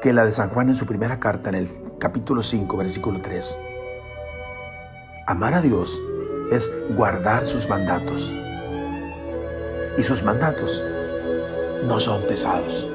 que 0.00 0.12
la 0.12 0.24
de 0.24 0.32
San 0.32 0.48
Juan 0.48 0.70
en 0.70 0.74
su 0.74 0.86
primera 0.86 1.20
carta 1.20 1.50
en 1.50 1.56
el 1.56 1.68
capítulo 1.98 2.42
5, 2.42 2.76
versículo 2.76 3.20
3. 3.20 3.60
Amar 5.26 5.54
a 5.54 5.60
Dios 5.60 6.02
es 6.50 6.72
guardar 6.96 7.44
sus 7.44 7.68
mandatos. 7.68 8.34
Y 9.98 10.02
sus 10.02 10.22
mandatos 10.22 10.82
no 11.84 12.00
son 12.00 12.22
pesados. 12.22 12.88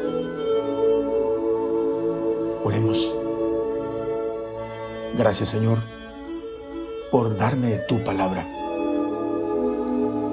Oremos. 2.64 3.27
Gracias 5.18 5.50
Señor 5.50 5.80
por 7.10 7.36
darme 7.38 7.78
tu 7.88 8.04
palabra 8.04 8.48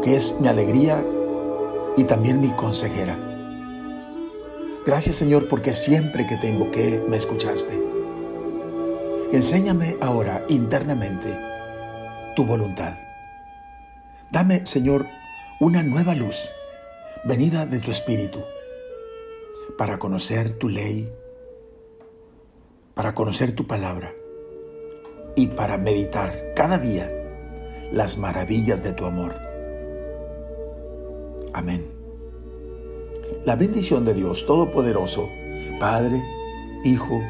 que 0.02 0.14
es 0.14 0.38
mi 0.38 0.48
alegría 0.48 1.02
y 1.96 2.04
también 2.04 2.38
mi 2.42 2.50
consejera. 2.50 3.16
Gracias 4.84 5.16
Señor 5.16 5.48
porque 5.48 5.72
siempre 5.72 6.26
que 6.26 6.36
te 6.36 6.48
invoqué 6.48 7.02
me 7.08 7.16
escuchaste. 7.16 7.82
Enséñame 9.32 9.96
ahora 10.02 10.44
internamente 10.48 11.34
tu 12.36 12.44
voluntad. 12.44 12.98
Dame 14.30 14.66
Señor 14.66 15.06
una 15.60 15.82
nueva 15.82 16.14
luz 16.14 16.50
venida 17.24 17.64
de 17.64 17.80
tu 17.80 17.90
Espíritu 17.90 18.44
para 19.78 19.98
conocer 19.98 20.52
tu 20.58 20.68
ley, 20.68 21.10
para 22.92 23.14
conocer 23.14 23.52
tu 23.52 23.66
palabra 23.66 24.12
y 25.36 25.48
para 25.48 25.78
meditar 25.78 26.52
cada 26.54 26.78
día 26.78 27.10
las 27.90 28.18
maravillas 28.18 28.82
de 28.82 28.92
tu 28.92 29.06
amor. 29.06 29.34
Amén. 31.52 31.86
La 33.44 33.56
bendición 33.56 34.04
de 34.04 34.14
Dios 34.14 34.46
Todopoderoso, 34.46 35.28
Padre, 35.78 36.22
Hijo 36.84 37.20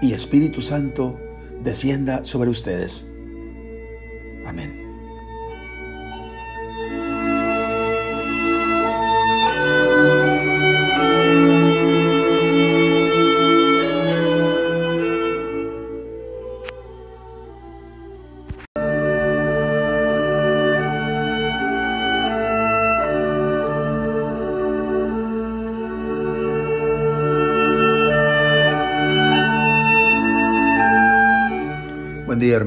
y 0.00 0.12
Espíritu 0.12 0.60
Santo, 0.60 1.18
descienda 1.62 2.24
sobre 2.24 2.50
ustedes. 2.50 3.06
Amén. 4.46 4.83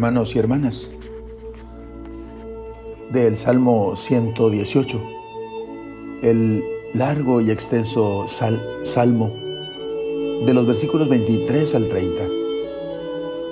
Hermanos 0.08 0.36
y 0.38 0.40
hermanas. 0.40 0.94
Del 3.12 3.36
Salmo 3.36 3.98
118, 3.98 5.02
el 6.22 6.64
largo 6.94 7.42
y 7.42 7.52
extenso 7.52 8.26
salmo 8.28 9.30
de 10.46 10.54
los 10.54 10.66
versículos 10.66 11.10
23 11.10 11.76
al 11.76 11.90
30. 11.90 12.22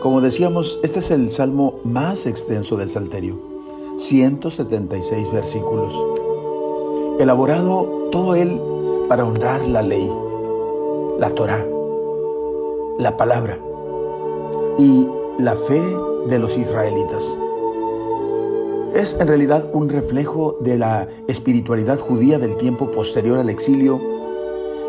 Como 0.01 0.21
decíamos, 0.21 0.79
este 0.81 0.99
es 0.99 1.11
el 1.11 1.29
salmo 1.29 1.81
más 1.83 2.25
extenso 2.25 2.77
del 2.77 2.89
Salterio, 2.89 3.37
176 3.97 5.33
versículos, 5.33 5.93
elaborado 7.19 8.07
todo 8.13 8.33
él 8.33 8.61
para 9.09 9.25
honrar 9.25 9.67
la 9.67 9.81
ley, 9.81 10.09
la 11.19 11.31
Torah, 11.31 11.65
la 12.97 13.17
palabra 13.17 13.59
y 14.77 15.05
la 15.37 15.57
fe 15.57 15.83
de 16.27 16.39
los 16.39 16.57
israelitas. 16.57 17.37
Es 18.93 19.17
en 19.19 19.27
realidad 19.27 19.69
un 19.73 19.89
reflejo 19.89 20.57
de 20.61 20.77
la 20.77 21.07
espiritualidad 21.27 21.99
judía 21.99 22.39
del 22.39 22.55
tiempo 22.55 22.91
posterior 22.91 23.39
al 23.39 23.49
exilio 23.49 23.99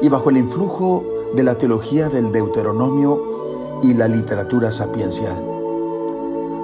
y 0.01 0.09
bajo 0.09 0.31
el 0.31 0.37
influjo 0.37 1.05
de 1.35 1.43
la 1.43 1.59
teología 1.59 2.09
del 2.09 2.33
Deuteronomio 2.33 3.81
y 3.83 3.95
la 3.95 4.09
literatura 4.09 4.71
sapiencial, 4.71 5.37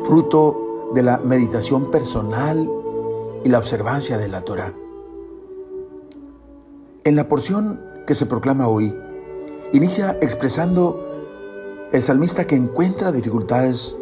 fruto 0.05 0.91
de 0.95 1.03
la 1.03 1.19
meditación 1.19 1.91
personal 1.91 2.71
y 3.45 3.49
la 3.49 3.59
observancia 3.59 4.19
de 4.19 4.29
la 4.29 4.43
Torah. 4.43 4.73
En 7.05 7.17
la 7.17 7.29
porción 7.29 7.81
que 8.07 8.15
se 8.15 8.27
proclama 8.27 8.69
hoy, 8.69 8.95
inicia 9.73 10.17
expresando 10.21 11.09
el 11.93 12.01
salmista 12.03 12.47
que 12.47 12.55
encuentra 12.55 13.11
dificultades 13.11 13.99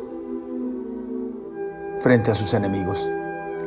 frente 2.00 2.30
a 2.30 2.34
sus 2.34 2.54
enemigos, 2.54 3.10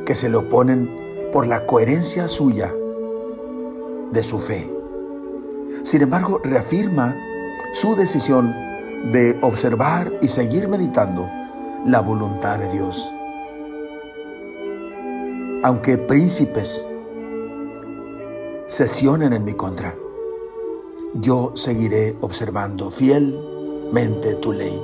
que 0.04 0.14
se 0.14 0.28
le 0.28 0.36
oponen 0.36 1.30
por 1.32 1.46
la 1.46 1.66
coherencia 1.66 2.28
suya 2.28 2.72
de 4.12 4.22
su 4.22 4.38
fe. 4.38 4.70
Sin 5.82 6.02
embargo, 6.02 6.40
reafirma 6.44 7.16
su 7.72 7.96
decisión 7.96 8.54
de 9.12 9.38
observar 9.42 10.12
y 10.22 10.28
seguir 10.28 10.68
meditando 10.68 11.28
la 11.84 12.00
voluntad 12.00 12.58
de 12.58 12.72
Dios. 12.72 13.10
Aunque 15.62 15.98
príncipes 15.98 16.88
sesionen 18.66 19.32
en 19.32 19.44
mi 19.44 19.54
contra, 19.54 19.94
yo 21.14 21.52
seguiré 21.54 22.16
observando 22.20 22.90
fielmente 22.90 24.34
tu 24.36 24.52
ley. 24.52 24.80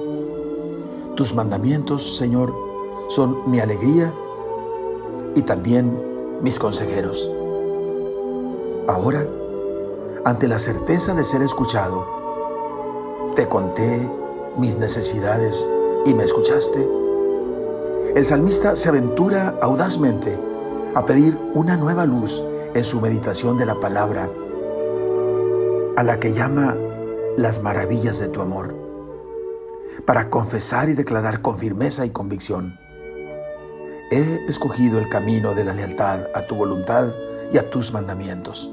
Tus 1.16 1.34
mandamientos, 1.34 2.16
Señor, 2.16 2.69
son 3.10 3.50
mi 3.50 3.58
alegría 3.58 4.14
y 5.34 5.42
también 5.42 6.00
mis 6.42 6.60
consejeros. 6.60 7.28
Ahora, 8.86 9.26
ante 10.24 10.46
la 10.46 10.58
certeza 10.58 11.12
de 11.12 11.24
ser 11.24 11.42
escuchado, 11.42 12.06
te 13.34 13.48
conté 13.48 14.08
mis 14.56 14.78
necesidades 14.78 15.68
y 16.06 16.14
me 16.14 16.22
escuchaste. 16.22 16.88
El 18.14 18.24
salmista 18.24 18.76
se 18.76 18.88
aventura 18.88 19.58
audazmente 19.60 20.38
a 20.94 21.04
pedir 21.04 21.36
una 21.52 21.76
nueva 21.76 22.06
luz 22.06 22.44
en 22.74 22.84
su 22.84 23.00
meditación 23.00 23.58
de 23.58 23.66
la 23.66 23.74
palabra, 23.80 24.30
a 25.96 26.02
la 26.04 26.20
que 26.20 26.32
llama 26.32 26.76
las 27.36 27.60
maravillas 27.60 28.20
de 28.20 28.28
tu 28.28 28.40
amor, 28.40 28.72
para 30.04 30.30
confesar 30.30 30.88
y 30.88 30.94
declarar 30.94 31.42
con 31.42 31.58
firmeza 31.58 32.06
y 32.06 32.10
convicción, 32.10 32.78
he 34.10 34.44
escogido 34.48 34.98
el 34.98 35.08
camino 35.08 35.54
de 35.54 35.64
la 35.64 35.74
lealtad 35.74 36.26
a 36.34 36.42
tu 36.42 36.56
voluntad 36.56 37.12
y 37.52 37.58
a 37.58 37.70
tus 37.70 37.92
mandamientos. 37.92 38.70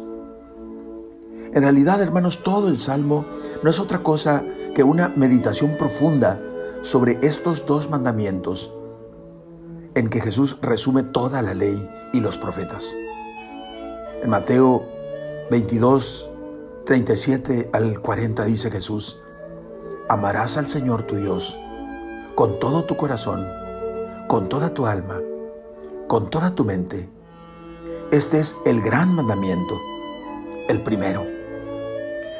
En 1.53 1.63
realidad, 1.63 2.01
hermanos, 2.01 2.43
todo 2.43 2.67
el 2.67 2.77
Salmo 2.77 3.25
no 3.63 3.69
es 3.69 3.79
otra 3.79 4.03
cosa 4.03 4.43
que 4.75 4.83
una 4.83 5.09
meditación 5.09 5.77
profunda 5.77 6.39
sobre 6.81 7.17
estos 7.21 7.65
dos 7.65 7.89
mandamientos 7.89 8.71
en 9.95 10.09
que 10.09 10.21
Jesús 10.21 10.57
resume 10.61 11.03
toda 11.03 11.41
la 11.41 11.53
ley 11.53 11.89
y 12.13 12.19
los 12.19 12.37
profetas. 12.37 12.95
En 14.21 14.29
Mateo 14.29 14.85
22, 15.49 16.29
37 16.85 17.69
al 17.73 18.01
40 18.01 18.45
dice 18.45 18.69
Jesús, 18.69 19.17
amarás 20.09 20.57
al 20.57 20.67
Señor 20.67 21.03
tu 21.03 21.15
Dios 21.15 21.59
con 22.35 22.59
todo 22.59 22.83
tu 22.83 22.95
corazón, 22.95 23.47
con 24.27 24.49
toda 24.49 24.73
tu 24.73 24.85
alma, 24.85 25.21
con 26.07 26.29
toda 26.29 26.53
tu 26.53 26.65
mente. 26.65 27.09
Este 28.11 28.39
es 28.39 28.57
el 28.65 28.81
gran 28.81 29.15
mandamiento, 29.15 29.79
el 30.67 30.83
primero. 30.83 31.25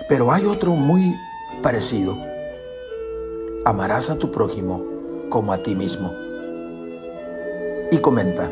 Pero 0.09 0.31
hay 0.31 0.45
otro 0.45 0.71
muy 0.71 1.15
parecido. 1.63 2.17
Amarás 3.65 4.09
a 4.09 4.17
tu 4.17 4.31
prójimo 4.31 4.83
como 5.29 5.53
a 5.53 5.63
ti 5.63 5.75
mismo. 5.75 6.13
Y 7.89 7.99
comenta, 7.99 8.51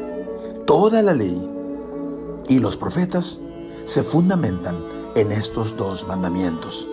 toda 0.66 1.02
la 1.02 1.14
ley 1.14 1.50
y 2.48 2.60
los 2.60 2.78
profetas 2.78 3.42
se 3.84 4.04
fundamentan 4.04 4.82
en 5.16 5.34
estos 5.34 5.76
dos 5.76 6.08
mandamientos. 6.08 6.88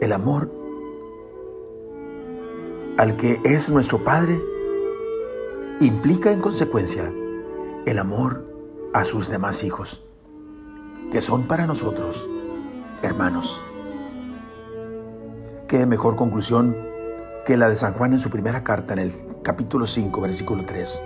El 0.00 0.12
amor 0.12 0.59
al 3.00 3.16
que 3.16 3.40
es 3.44 3.70
nuestro 3.70 4.04
Padre 4.04 4.44
implica 5.80 6.32
en 6.32 6.40
consecuencia 6.42 7.10
el 7.86 7.98
amor 7.98 8.46
a 8.92 9.04
sus 9.04 9.30
demás 9.30 9.64
hijos 9.64 10.04
que 11.10 11.22
son 11.22 11.44
para 11.44 11.66
nosotros 11.66 12.28
hermanos. 13.00 13.62
Qué 15.66 15.86
mejor 15.86 16.16
conclusión 16.16 16.76
que 17.46 17.56
la 17.56 17.70
de 17.70 17.76
San 17.76 17.94
Juan 17.94 18.12
en 18.12 18.18
su 18.18 18.28
primera 18.28 18.62
carta 18.64 18.92
en 18.92 18.98
el 18.98 19.14
capítulo 19.42 19.86
5, 19.86 20.20
versículo 20.20 20.66
3. 20.66 21.02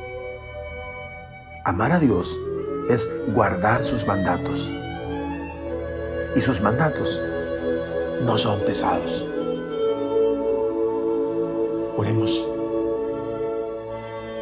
Amar 1.65 1.93
a 1.93 2.01
Dios 2.01 2.41
es 2.89 3.09
guardar 3.33 3.85
sus 3.85 4.05
mandatos. 4.05 4.75
Y 6.35 6.41
sus 6.41 6.61
mandatos 6.61 7.23
no 8.25 8.37
son 8.37 8.65
pesados. 8.65 9.29
Oremos. 11.97 12.49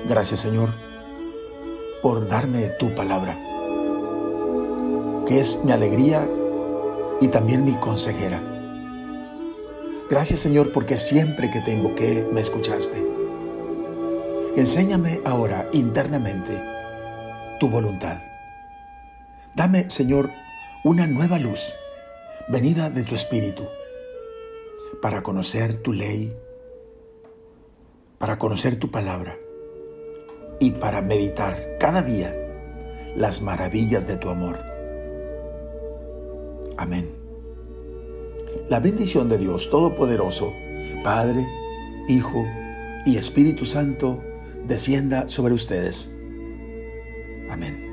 Gracias 0.09 0.41
Señor 0.41 0.71
por 2.03 2.29
darme 2.29 2.69
tu 2.79 2.95
palabra 2.95 3.39
que 5.27 5.39
es 5.39 5.63
mi 5.65 5.73
alegría 5.73 6.29
y 7.21 7.29
también 7.29 7.65
mi 7.65 7.75
consejera. 7.75 8.41
Gracias 10.11 10.41
Señor 10.41 10.73
porque 10.73 10.97
siempre 10.97 11.51
que 11.51 11.61
te 11.61 11.73
invoqué 11.73 12.27
me 12.33 12.41
escuchaste. 12.41 13.03
Enséñame 14.57 15.21
ahora 15.25 15.69
internamente 15.73 16.63
tu 17.61 17.69
voluntad. 17.69 18.19
Dame 19.55 19.89
Señor 19.89 20.31
una 20.85 21.07
nueva 21.07 21.39
luz 21.39 21.75
venida 22.49 22.91
de 22.91 23.05
tu 23.05 23.15
Espíritu 23.15 23.67
para 25.01 25.23
conocer 25.23 25.77
tu 25.77 25.93
ley, 25.93 26.33
para 28.23 28.39
conocer 28.39 28.77
tu 28.77 28.89
palabra 28.89 29.37
y 30.61 30.71
para 30.71 31.03
meditar 31.03 31.77
cada 31.81 32.03
día 32.03 32.33
las 33.17 33.43
maravillas 33.43 34.07
de 34.07 34.17
tu 34.17 34.29
amor. 34.29 34.61
Amén. 36.77 37.11
La 38.69 38.79
bendición 38.79 39.29
de 39.29 39.39
Dios 39.39 39.71
Todopoderoso, 39.71 40.53
Padre, 41.03 41.45
Hijo 42.09 42.47
y 43.05 43.17
Espíritu 43.17 43.65
Santo, 43.65 44.23
descienda 44.69 45.27
sobre 45.27 45.55
ustedes. 45.55 46.13
Amén. 47.51 47.92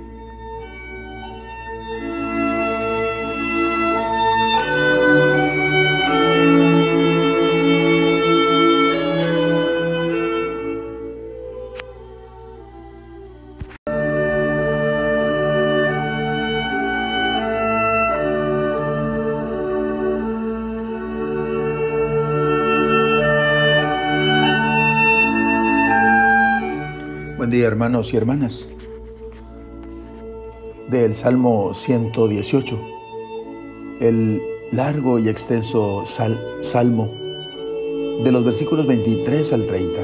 Hermanos 27.90 28.14
y 28.14 28.18
hermanas. 28.18 28.72
Del 30.92 31.16
Salmo 31.16 31.74
118, 31.74 32.80
el 34.00 34.40
largo 34.72 35.18
y 35.18 35.28
extenso 35.28 36.04
salmo 36.06 37.10
de 38.24 38.32
los 38.32 38.46
versículos 38.46 38.86
23 38.86 39.54
al 39.54 39.66
30. 39.66 40.02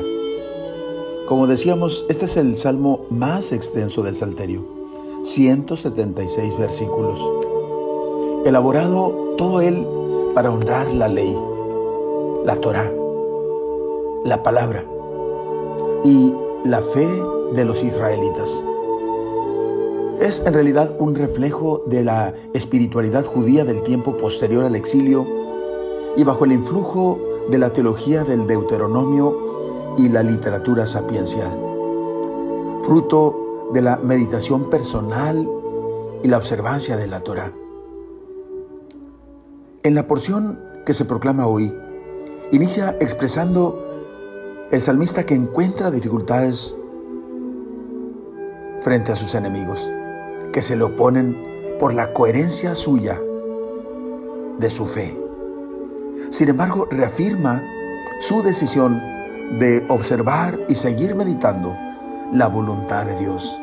Como 1.27 1.45
decíamos, 1.45 2.07
este 2.09 2.25
es 2.25 2.37
el 2.37 2.57
salmo 2.57 3.05
más 3.11 3.51
extenso 3.51 4.01
del 4.01 4.15
Salterio, 4.15 4.65
176 5.21 6.57
versículos, 6.57 7.21
elaborado 8.47 9.35
todo 9.37 9.61
él 9.61 9.85
para 10.33 10.49
honrar 10.49 10.91
la 10.91 11.07
ley, 11.07 11.37
la 12.45 12.55
Torah, 12.55 12.91
la 14.23 14.41
palabra 14.41 14.83
y 16.03 16.33
la 16.63 16.81
fe 16.81 17.34
de 17.53 17.65
los 17.65 17.83
israelitas. 17.83 18.63
Es 20.19 20.41
en 20.45 20.53
realidad 20.53 20.95
un 20.99 21.15
reflejo 21.15 21.83
de 21.85 22.03
la 22.03 22.33
espiritualidad 22.53 23.25
judía 23.25 23.65
del 23.65 23.83
tiempo 23.83 24.15
posterior 24.17 24.63
al 24.63 24.75
exilio 24.75 25.27
y 26.15 26.23
bajo 26.23 26.45
el 26.45 26.53
influjo 26.53 27.19
de 27.49 27.57
la 27.57 27.73
teología 27.73 28.23
del 28.23 28.47
Deuteronomio 28.47 29.95
y 29.97 30.09
la 30.09 30.23
literatura 30.23 30.85
sapiencial, 30.85 31.51
fruto 32.83 33.69
de 33.73 33.81
la 33.81 33.97
meditación 33.97 34.69
personal 34.69 35.49
y 36.23 36.27
la 36.27 36.37
observancia 36.37 36.97
de 36.97 37.07
la 37.07 37.19
Torah. 37.21 37.51
En 39.83 39.95
la 39.95 40.07
porción 40.07 40.59
que 40.85 40.93
se 40.93 41.05
proclama 41.05 41.47
hoy, 41.47 41.73
inicia 42.51 42.95
expresando 42.99 43.81
El 44.71 44.81
salmista 44.81 45.25
que 45.25 45.35
encuentra 45.35 45.91
dificultades 45.91 46.75
frente 48.79 49.11
a 49.11 49.15
sus 49.15 49.35
enemigos, 49.35 49.91
que 50.53 50.61
se 50.61 50.75
le 50.75 50.83
oponen 50.83 51.35
por 51.79 51.93
la 51.93 52.13
coherencia 52.13 52.75
suya 52.75 53.19
de 54.59 54.69
su 54.69 54.85
fe. 54.85 55.17
Sin 56.29 56.49
embargo, 56.49 56.87
reafirma 56.89 57.63
su 58.19 58.41
decisión 58.41 59.01
de 59.59 59.85
observar 59.89 60.59
y 60.67 60.75
seguir 60.75 61.15
meditando 61.15 61.75
la 62.31 62.47
voluntad 62.47 63.05
de 63.05 63.19
Dios. 63.19 63.59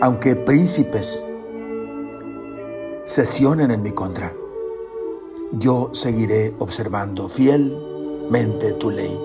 Aunque 0.00 0.36
príncipes 0.36 1.26
sesionen 3.04 3.70
en 3.70 3.82
mi 3.82 3.92
contra, 3.92 4.32
yo 5.52 5.90
seguiré 5.92 6.54
observando 6.58 7.28
fielmente 7.28 8.72
tu 8.72 8.90
ley. 8.90 9.18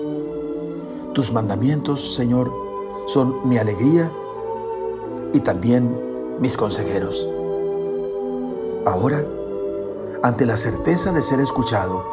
Tus 1.12 1.32
mandamientos, 1.32 2.14
Señor, 2.14 2.50
son 3.06 3.48
mi 3.48 3.58
alegría 3.58 4.10
y 5.32 5.40
también 5.40 5.96
mis 6.40 6.56
consejeros. 6.56 7.28
Ahora, 8.84 9.24
ante 10.22 10.46
la 10.46 10.56
certeza 10.56 11.12
de 11.12 11.22
ser 11.22 11.40
escuchado, 11.40 12.04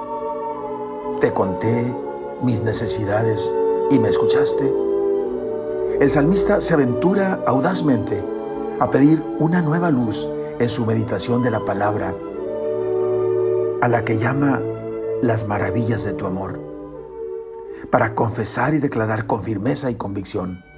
te 1.19 1.34
conté 1.34 1.95
mis 2.41 2.62
necesidades 2.62 3.54
y 3.89 3.99
me 3.99 4.10
escuchaste. 4.10 4.73
El 5.99 6.10
salmista 6.10 6.62
se 6.62 6.73
aventura 6.73 7.43
audazmente 7.45 8.23
a 8.80 8.89
pedir 8.89 9.23
una 9.39 9.62
nueva 9.62 9.91
luz 9.91 10.30
en 10.60 10.69
su 10.69 10.86
meditación 10.86 11.43
de 11.43 11.52
la 11.52 11.65
palabra, 11.65 12.15
a 13.82 13.88
la 13.88 14.04
que 14.06 14.17
llama 14.17 14.62
las 15.21 15.47
maravillas 15.47 16.04
de 16.04 16.13
tu 16.13 16.25
amor, 16.25 16.60
para 17.89 18.15
confesar 18.15 18.73
y 18.73 18.80
declarar 18.80 19.25
con 19.25 19.41
firmeza 19.41 19.91
y 19.91 19.95
convicción. 19.95 20.68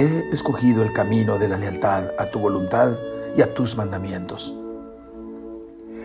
He 0.00 0.28
escogido 0.30 0.84
el 0.84 0.92
camino 0.92 1.38
de 1.38 1.48
la 1.48 1.58
lealtad 1.58 2.12
a 2.18 2.26
tu 2.26 2.38
voluntad 2.38 2.92
y 3.36 3.42
a 3.42 3.52
tus 3.52 3.76
mandamientos. 3.76 4.54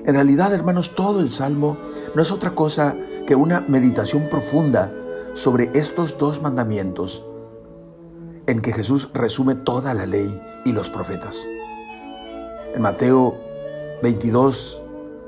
En 0.04 0.16
realidad, 0.16 0.52
hermanos, 0.52 0.96
todo 0.96 1.20
el 1.20 1.30
Salmo 1.30 1.78
no 2.16 2.24
es 2.24 2.32
otra 2.32 2.56
cosa 2.56 2.96
que 3.28 3.36
una 3.36 3.60
meditación 3.60 4.30
profunda 4.32 4.92
sobre 5.34 5.70
estos 5.76 6.18
dos 6.18 6.42
mandamientos 6.42 7.24
en 8.48 8.62
que 8.62 8.74
Jesús 8.74 9.12
resume 9.14 9.54
toda 9.54 9.94
la 9.94 10.08
ley 10.08 10.42
y 10.66 10.72
los 10.72 10.90
profetas. 10.90 11.48
En 12.74 12.82
Mateo 12.82 13.38
22, 14.02 14.82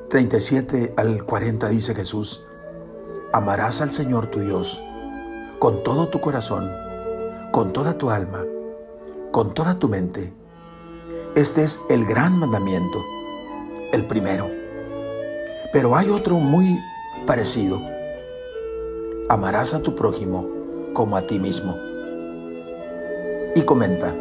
37 0.10 0.96
al 0.98 1.24
40 1.24 1.70
dice 1.70 1.94
Jesús, 1.94 2.42
amarás 3.32 3.82
al 3.82 3.92
Señor 3.92 4.26
tu 4.26 4.40
Dios 4.40 4.84
con 5.60 5.84
todo 5.84 6.08
tu 6.08 6.20
corazón, 6.20 6.72
con 7.52 7.72
toda 7.72 8.00
tu 8.00 8.10
alma, 8.10 8.44
con 9.36 9.54
toda 9.54 9.78
tu 9.78 9.90
mente. 9.90 10.32
Este 11.36 11.66
es 11.66 11.82
el 11.90 12.06
gran 12.06 12.40
mandamiento, 12.40 13.04
el 13.92 14.08
primero. 14.08 14.50
Pero 15.74 15.98
hay 15.98 16.10
otro 16.10 16.38
muy 16.38 16.80
parecido. 17.28 17.82
Amarás 19.28 19.74
a 19.74 19.82
tu 19.82 19.94
prójimo 19.94 20.48
como 20.94 21.18
a 21.18 21.28
ti 21.28 21.38
mismo. 21.38 21.76
Y 23.56 23.64
comenta, 23.64 24.16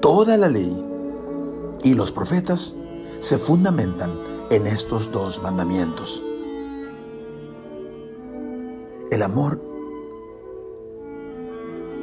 toda 0.00 0.36
la 0.36 0.48
ley 0.48 0.86
y 1.82 1.94
los 1.94 2.12
profetas 2.12 2.76
se 3.18 3.38
fundamentan 3.38 4.16
en 4.50 4.68
estos 4.68 5.10
dos 5.10 5.42
mandamientos. 5.42 6.22
El 9.10 9.20
amor 9.20 9.60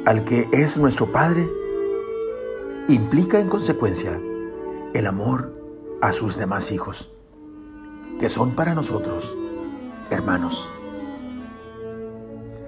al 0.04 0.22
que 0.26 0.50
es 0.52 0.76
nuestro 0.76 1.10
Padre 1.10 1.61
implica 2.88 3.40
en 3.40 3.48
consecuencia 3.48 4.20
el 4.94 5.06
amor 5.06 5.54
a 6.00 6.12
sus 6.12 6.36
demás 6.36 6.72
hijos, 6.72 7.10
que 8.18 8.28
son 8.28 8.52
para 8.52 8.74
nosotros 8.74 9.36
hermanos. 10.10 10.70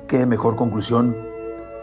Qué 0.09 0.27
mejor 0.27 0.57
conclusión 0.57 1.17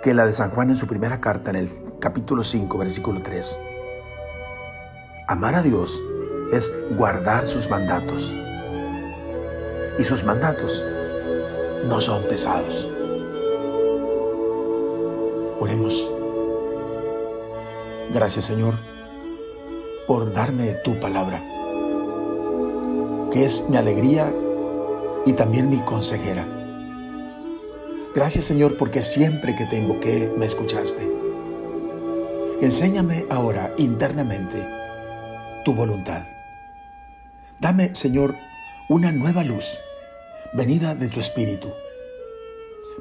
que 0.02 0.13
la 0.13 0.26
de 0.26 0.34
San 0.34 0.50
Juan 0.50 0.70
en 0.70 0.76
su 0.76 0.88
primera 0.88 1.22
carta 1.22 1.52
en 1.52 1.58
el 1.58 1.70
capítulo 2.00 2.44
5, 2.44 2.78
versículo 2.78 3.22
3. 3.22 3.60
Amar 5.28 5.56
a 5.56 5.62
Dios 5.62 6.02
es 6.52 6.74
guardar 6.98 7.46
sus 7.46 7.70
mandatos. 7.70 8.36
Y 10.00 10.04
sus 10.04 10.24
mandatos 10.24 10.84
no 11.86 12.02
son 12.02 12.24
pesados. 12.24 12.89
Oremos. 15.60 16.11
Gracias 18.13 18.43
Señor 18.43 18.74
por 20.06 20.34
darme 20.34 20.74
tu 20.74 21.00
palabra, 21.00 21.41
que 23.32 23.45
es 23.45 23.69
mi 23.69 23.78
alegría 23.78 24.34
y 25.26 25.32
también 25.32 25.69
mi 25.69 25.80
consejera. 25.80 26.45
Gracias 28.13 28.43
Señor 28.43 28.76
porque 28.76 29.02
siempre 29.02 29.56
que 29.56 29.65
te 29.65 29.78
invoqué 29.78 30.30
me 30.36 30.45
escuchaste. 30.45 31.10
Enséñame 32.60 33.28
ahora 33.30 33.74
internamente 33.78 34.67
tu 35.63 35.74
voluntad. 35.74 36.28
Dame 37.62 37.95
Señor 37.95 38.36
una 38.89 39.13
nueva 39.13 39.45
luz 39.45 39.80
venida 40.52 40.95
de 40.95 41.08
tu 41.08 41.21
Espíritu 41.21 41.71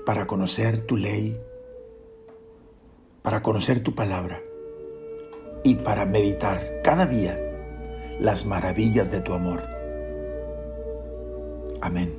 para 0.07 0.29
conocer 0.29 0.83
tu 0.83 0.96
ley, 0.96 1.37
para 3.23 3.42
conocer 3.42 3.81
tu 3.81 3.92
palabra 3.92 4.40
y 5.62 5.77
para 5.77 6.07
meditar 6.07 6.81
cada 6.83 7.07
día 7.07 7.38
las 8.18 8.46
maravillas 8.46 9.11
de 9.11 9.20
tu 9.20 9.33
amor. 9.33 9.62
Amén. 11.81 12.14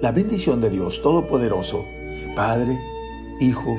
La 0.00 0.12
bendición 0.12 0.60
de 0.60 0.70
Dios 0.70 1.02
Todopoderoso, 1.02 1.84
Padre, 2.34 2.78
Hijo 3.40 3.76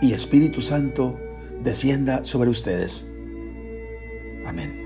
y 0.00 0.12
Espíritu 0.12 0.60
Santo, 0.60 1.18
descienda 1.62 2.24
sobre 2.24 2.50
ustedes. 2.50 3.06
Amén. 4.46 4.81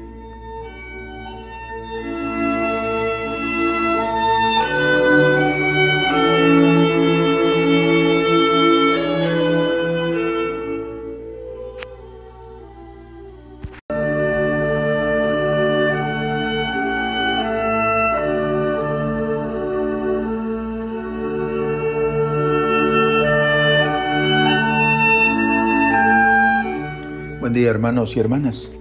Hermanos 27.66 28.16
y 28.16 28.20
hermanas. 28.20 28.74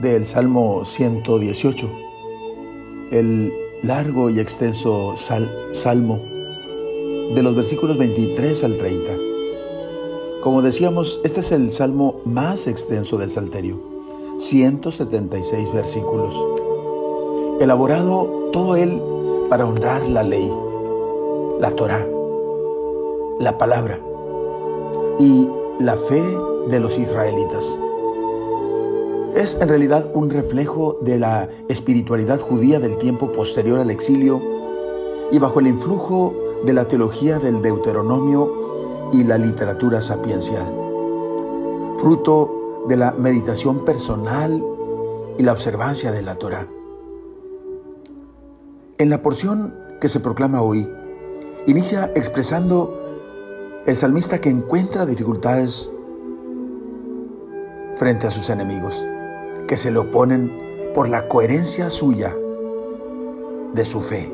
Del 0.00 0.26
Salmo 0.26 0.84
118, 0.84 1.90
el 3.12 3.52
largo 3.82 4.28
y 4.28 4.40
extenso 4.40 5.14
salmo 5.16 6.20
de 7.34 7.42
los 7.42 7.54
versículos 7.54 7.96
23 7.96 8.64
al 8.64 8.76
30. 8.76 9.12
Como 10.42 10.62
decíamos, 10.62 11.20
este 11.24 11.40
es 11.40 11.52
el 11.52 11.70
salmo 11.70 12.20
más 12.24 12.66
extenso 12.66 13.18
del 13.18 13.30
Salterio, 13.30 13.78
176 14.38 15.72
versículos, 15.72 16.34
elaborado 17.60 18.50
todo 18.52 18.74
él 18.74 19.00
para 19.48 19.64
honrar 19.64 20.08
la 20.08 20.24
ley, 20.24 20.50
la 21.60 21.70
Torah, 21.70 22.06
la 23.38 23.56
palabra 23.58 24.00
y 25.18 25.48
la 25.78 25.96
fe 25.96 26.22
de 26.68 26.80
los 26.80 26.98
israelitas. 26.98 27.78
Es 29.34 29.58
en 29.60 29.68
realidad 29.68 30.10
un 30.14 30.30
reflejo 30.30 30.98
de 31.00 31.18
la 31.18 31.48
espiritualidad 31.68 32.40
judía 32.40 32.78
del 32.78 32.98
tiempo 32.98 33.32
posterior 33.32 33.80
al 33.80 33.90
exilio 33.90 34.40
y 35.32 35.38
bajo 35.38 35.60
el 35.60 35.66
influjo 35.66 36.34
de 36.64 36.72
la 36.72 36.86
teología 36.86 37.38
del 37.38 37.60
Deuteronomio 37.60 39.10
y 39.12 39.24
la 39.24 39.36
literatura 39.36 40.00
sapiencial, 40.00 40.66
fruto 41.96 42.84
de 42.88 42.96
la 42.96 43.12
meditación 43.12 43.84
personal 43.84 44.64
y 45.38 45.42
la 45.42 45.52
observancia 45.52 46.12
de 46.12 46.22
la 46.22 46.36
Torah. 46.36 46.68
En 48.98 49.10
la 49.10 49.22
porción 49.22 49.74
que 50.00 50.08
se 50.08 50.20
proclama 50.20 50.62
hoy, 50.62 50.88
inicia 51.66 52.12
expresando 52.14 53.00
el 53.86 53.96
salmista 53.96 54.40
que 54.40 54.50
encuentra 54.50 55.06
dificultades 55.06 55.90
frente 57.96 58.26
a 58.26 58.30
sus 58.30 58.50
enemigos, 58.50 59.06
que 59.66 59.76
se 59.76 59.90
le 59.90 59.98
oponen 59.98 60.50
por 60.94 61.08
la 61.08 61.28
coherencia 61.28 61.90
suya 61.90 62.34
de 63.72 63.84
su 63.84 64.00
fe. 64.00 64.32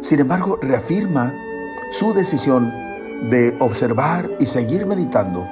Sin 0.00 0.20
embargo, 0.20 0.58
reafirma 0.62 1.34
su 1.90 2.14
decisión 2.14 2.72
de 3.28 3.56
observar 3.60 4.30
y 4.38 4.46
seguir 4.46 4.86
meditando 4.86 5.46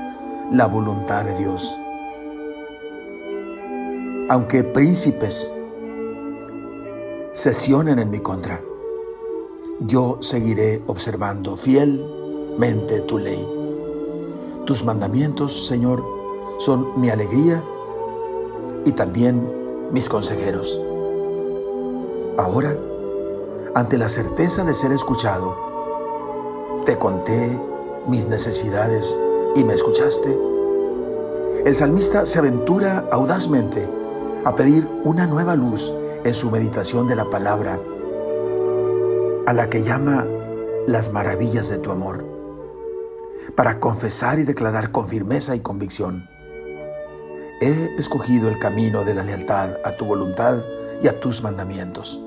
la 0.52 0.66
voluntad 0.66 1.24
de 1.24 1.36
Dios. 1.36 1.78
Aunque 4.30 4.64
príncipes 4.64 5.54
sesionen 7.32 7.98
en 7.98 8.10
mi 8.10 8.20
contra, 8.20 8.60
yo 9.80 10.18
seguiré 10.20 10.82
observando 10.86 11.56
fielmente 11.56 13.00
tu 13.02 13.18
ley. 13.18 13.46
Tus 14.64 14.84
mandamientos, 14.84 15.66
Señor, 15.66 16.17
son 16.58 17.00
mi 17.00 17.08
alegría 17.08 17.62
y 18.84 18.92
también 18.92 19.90
mis 19.90 20.08
consejeros. 20.08 20.80
Ahora, 22.36 22.76
ante 23.74 23.96
la 23.96 24.08
certeza 24.08 24.64
de 24.64 24.74
ser 24.74 24.92
escuchado, 24.92 25.56
te 26.84 26.98
conté 26.98 27.60
mis 28.06 28.26
necesidades 28.28 29.18
y 29.54 29.64
me 29.64 29.74
escuchaste. 29.74 30.38
El 31.64 31.74
salmista 31.74 32.26
se 32.26 32.38
aventura 32.38 33.08
audazmente 33.10 33.88
a 34.44 34.54
pedir 34.54 34.88
una 35.04 35.26
nueva 35.26 35.56
luz 35.56 35.94
en 36.24 36.34
su 36.34 36.50
meditación 36.50 37.08
de 37.08 37.16
la 37.16 37.28
palabra 37.30 37.78
a 39.46 39.52
la 39.52 39.70
que 39.70 39.82
llama 39.82 40.26
las 40.86 41.12
maravillas 41.12 41.68
de 41.68 41.78
tu 41.78 41.90
amor, 41.90 42.24
para 43.54 43.80
confesar 43.80 44.38
y 44.38 44.44
declarar 44.44 44.92
con 44.92 45.08
firmeza 45.08 45.56
y 45.56 45.60
convicción, 45.60 46.28
he 47.60 47.94
escogido 47.98 48.48
el 48.48 48.58
camino 48.58 49.04
de 49.04 49.14
la 49.14 49.24
lealtad 49.24 49.76
a 49.84 49.92
tu 49.92 50.04
voluntad 50.04 50.58
y 51.02 51.08
a 51.08 51.20
tus 51.20 51.42
mandamientos. 51.42 52.20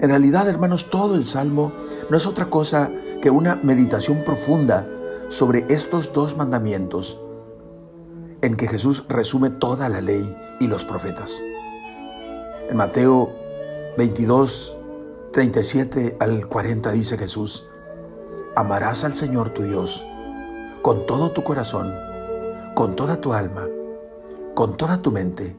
En 0.00 0.08
realidad, 0.10 0.48
hermanos, 0.48 0.90
todo 0.90 1.14
el 1.14 1.24
Salmo 1.24 1.72
no 2.10 2.16
es 2.16 2.26
otra 2.26 2.50
cosa 2.50 2.90
que 3.20 3.30
una 3.30 3.56
meditación 3.56 4.24
profunda 4.24 4.86
sobre 5.28 5.64
estos 5.68 6.12
dos 6.12 6.36
mandamientos 6.36 7.20
en 8.40 8.56
que 8.56 8.66
Jesús 8.66 9.04
resume 9.08 9.50
toda 9.50 9.88
la 9.88 10.00
ley 10.00 10.36
y 10.58 10.66
los 10.66 10.84
profetas. 10.84 11.42
En 12.68 12.76
Mateo 12.76 13.32
22, 13.96 14.76
37 15.32 16.16
al 16.18 16.48
40 16.48 16.90
dice 16.92 17.16
Jesús, 17.16 17.64
amarás 18.56 19.04
al 19.04 19.14
Señor 19.14 19.50
tu 19.50 19.62
Dios 19.62 20.06
con 20.82 21.06
todo 21.06 21.30
tu 21.30 21.44
corazón, 21.44 21.94
con 22.74 22.96
toda 22.96 23.20
tu 23.20 23.32
alma, 23.32 23.68
con 24.54 24.76
toda 24.76 25.02
tu 25.02 25.10
mente. 25.10 25.54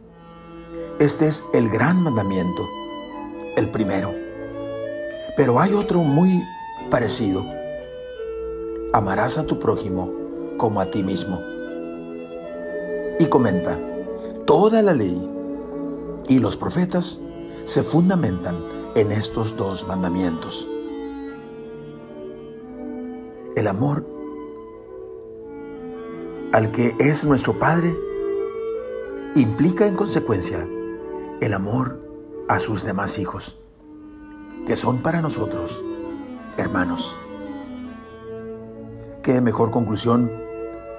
Este 1.00 1.28
es 1.28 1.44
el 1.54 1.70
gran 1.70 2.02
mandamiento, 2.02 2.68
el 3.56 3.70
primero. 3.70 4.14
Pero 5.38 5.60
hay 5.60 5.74
otro 5.74 6.00
muy 6.00 6.44
parecido. 6.90 7.46
Amarás 8.94 9.38
a 9.38 9.46
tu 9.46 9.60
prójimo 9.60 10.12
como 10.58 10.82
a 10.82 10.86
ti 10.86 11.04
mismo. 11.04 11.40
Y 13.20 13.28
comenta, 13.28 13.78
toda 14.46 14.82
la 14.82 14.94
ley 14.94 15.30
y 16.28 16.40
los 16.40 16.58
profetas 16.58 17.22
se 17.64 17.84
fundamentan 17.84 18.64
en 18.96 19.12
estos 19.12 19.56
dos 19.56 19.88
mandamientos. 19.88 20.68
El 23.56 23.68
amor 23.68 24.13
al 26.54 26.72
que 26.72 26.96
es 27.00 27.26
nuestro 27.26 27.58
Padre 27.58 27.98
implica 29.36 29.88
en 29.88 29.96
consecuencia 29.96 30.68
el 31.42 31.54
amor 31.54 32.00
a 32.48 32.60
sus 32.60 32.84
demás 32.84 33.18
hijos, 33.18 33.60
que 34.68 34.76
son 34.76 35.02
para 35.02 35.22
nosotros 35.22 35.84
hermanos. 36.56 37.18
Qué 39.24 39.42
mejor 39.42 39.72
conclusión 39.72 40.32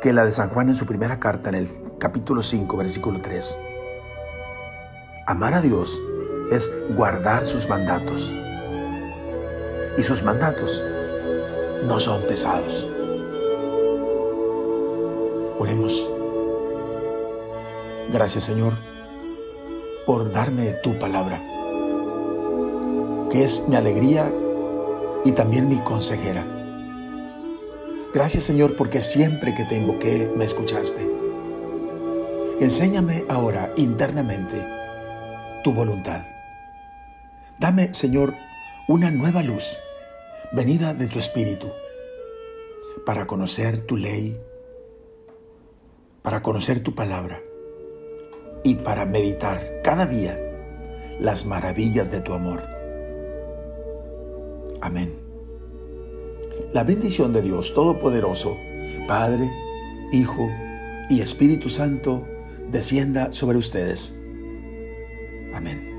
que 0.02 0.12
la 0.12 0.24
de 0.24 0.32
San 0.32 0.48
Juan 0.48 0.70
en 0.70 0.74
su 0.74 0.86
primera 0.86 1.20
carta 1.20 1.50
en 1.50 1.54
el 1.54 1.68
capítulo 1.98 2.42
5, 2.42 2.76
versículo 2.76 3.20
3. 3.22 3.60
Amar 5.28 5.54
a 5.54 5.60
Dios 5.60 6.02
es 6.50 6.72
guardar 6.96 7.46
sus 7.46 7.68
mandatos. 7.68 8.34
Y 9.96 10.02
sus 10.02 10.24
mandatos 10.24 10.82
no 11.86 12.00
son 12.00 12.22
pesados. 12.22 12.90
Gracias 18.12 18.44
Señor 18.44 18.74
por 20.06 20.32
darme 20.32 20.72
tu 20.82 20.98
palabra, 20.98 21.42
que 23.30 23.42
es 23.42 23.66
mi 23.66 23.74
alegría 23.74 24.32
y 25.24 25.32
también 25.32 25.68
mi 25.68 25.78
consejera. 25.78 26.44
Gracias 28.12 28.44
Señor 28.44 28.76
porque 28.76 29.00
siempre 29.00 29.54
que 29.54 29.64
te 29.64 29.76
invoqué 29.76 30.30
me 30.36 30.44
escuchaste. 30.44 31.10
Enséñame 32.60 33.24
ahora 33.28 33.72
internamente 33.76 34.66
tu 35.64 35.72
voluntad. 35.72 36.24
Dame, 37.58 37.94
Señor, 37.94 38.34
una 38.86 39.10
nueva 39.10 39.42
luz, 39.42 39.78
venida 40.52 40.94
de 40.94 41.08
tu 41.08 41.18
Espíritu, 41.18 41.72
para 43.06 43.26
conocer 43.26 43.80
tu 43.80 43.96
ley, 43.96 44.38
para 46.24 46.40
conocer 46.40 46.80
tu 46.80 46.94
palabra 46.94 47.42
y 48.64 48.76
para 48.76 49.04
meditar 49.04 49.82
cada 49.84 50.06
día 50.06 50.40
las 51.20 51.44
maravillas 51.44 52.10
de 52.10 52.22
tu 52.22 52.32
amor. 52.32 52.62
Amén. 54.80 55.14
La 56.72 56.82
bendición 56.82 57.34
de 57.34 57.42
Dios 57.42 57.74
Todopoderoso, 57.74 58.56
Padre, 59.06 59.50
Hijo 60.12 60.48
y 61.10 61.20
Espíritu 61.20 61.68
Santo, 61.68 62.26
descienda 62.72 63.30
sobre 63.30 63.58
ustedes. 63.58 64.16
Amén. 65.54 65.93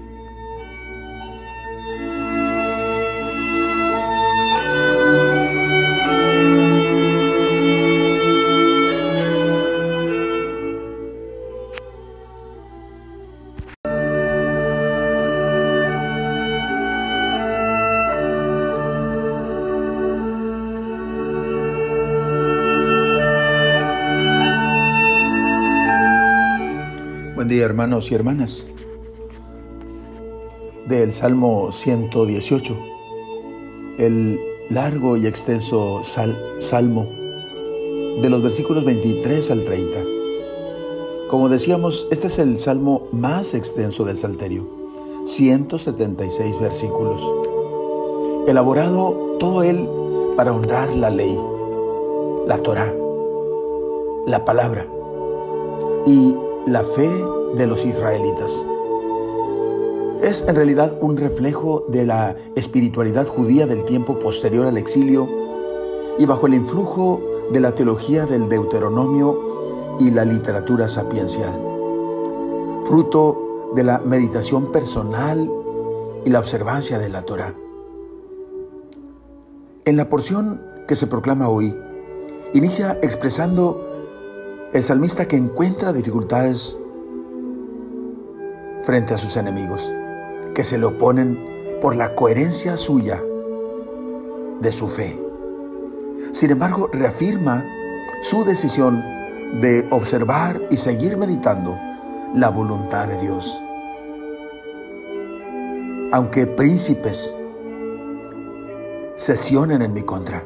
Hermanos 27.96 28.12
y 28.12 28.16
hermanas. 28.16 28.70
Del 30.86 31.14
Salmo 31.14 31.72
118, 31.72 32.78
el 33.98 34.38
largo 34.70 35.16
y 35.16 35.28
extenso 35.28 36.02
salmo 36.04 37.08
de 38.22 38.30
los 38.30 38.44
versículos 38.44 38.84
23 38.84 39.50
al 39.52 39.64
30. 39.64 39.98
Como 41.30 41.48
decíamos, 41.48 42.08
este 42.12 42.28
es 42.28 42.38
el 42.38 42.60
salmo 42.60 43.08
más 43.14 43.54
extenso 43.54 44.04
del 44.04 44.18
Salterio, 44.18 44.68
176 45.26 46.60
versículos, 46.60 47.24
elaborado 48.48 49.38
todo 49.40 49.64
él 49.64 49.88
para 50.36 50.52
honrar 50.52 50.94
la 50.96 51.10
ley, 51.10 51.40
la 52.46 52.58
Torah, 52.58 52.94
la 54.28 54.44
palabra 54.44 54.86
y 56.06 56.36
la 56.68 56.84
fe 56.84 57.10
de 57.56 57.68
los 57.68 57.86
israelitas. 57.86 58.66
Es 60.22 60.44
en 60.48 60.56
realidad 60.56 60.98
un 61.02 61.18
reflejo 61.18 61.86
de 61.88 62.06
la 62.06 62.36
espiritualidad 62.56 63.28
judía 63.28 63.68
del 63.68 63.84
tiempo 63.86 64.18
posterior 64.20 64.66
al 64.66 64.78
exilio 64.78 65.28
y 66.18 66.26
bajo 66.26 66.48
el 66.48 66.54
influjo 66.54 67.22
de 67.52 67.60
la 67.60 67.76
teología 67.76 68.26
del 68.26 68.50
Deuteronomio 68.50 69.98
y 70.00 70.12
la 70.12 70.26
literatura 70.26 70.88
sapiencial, 70.88 71.54
fruto 72.86 73.72
de 73.76 73.84
la 73.84 74.00
meditación 74.00 74.72
personal 74.72 75.52
y 76.24 76.30
la 76.30 76.40
observancia 76.40 76.98
de 76.98 77.10
la 77.10 77.22
Torah. 77.24 77.54
En 79.86 79.98
la 79.98 80.10
porción 80.10 80.62
que 80.88 80.96
se 80.96 81.08
proclama 81.08 81.50
hoy, 81.50 81.76
inicia 82.54 82.98
expresando 83.02 83.86
el 84.74 84.82
salmista 84.82 85.28
que 85.28 85.38
encuentra 85.38 85.94
dificultades 85.94 86.80
frente 88.86 89.14
a 89.14 89.18
sus 89.18 89.36
enemigos, 89.38 89.94
que 90.54 90.64
se 90.64 90.78
le 90.78 90.86
oponen 90.86 91.40
por 91.82 91.96
la 91.96 92.16
coherencia 92.16 92.78
suya 92.78 93.22
de 94.62 94.72
su 94.72 94.88
fe. 94.88 95.20
Sin 96.32 96.52
embargo, 96.52 96.90
reafirma 96.94 97.66
su 98.22 98.46
decisión 98.46 99.04
de 99.62 99.88
observar 99.92 100.62
y 100.70 100.78
seguir 100.78 101.18
meditando 101.18 101.78
la 102.34 102.50
voluntad 102.50 103.08
de 103.08 103.20
Dios. 103.20 103.62
Aunque 106.12 106.48
príncipes 106.48 107.38
sesionen 109.16 109.82
en 109.82 109.94
mi 109.94 110.02
contra. 110.02 110.44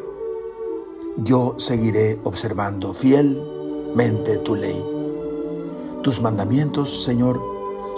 Yo 1.17 1.55
seguiré 1.57 2.19
observando 2.23 2.93
fielmente 2.93 4.37
tu 4.37 4.55
ley. 4.55 4.85
Tus 6.03 6.21
mandamientos, 6.21 7.03
Señor, 7.03 7.41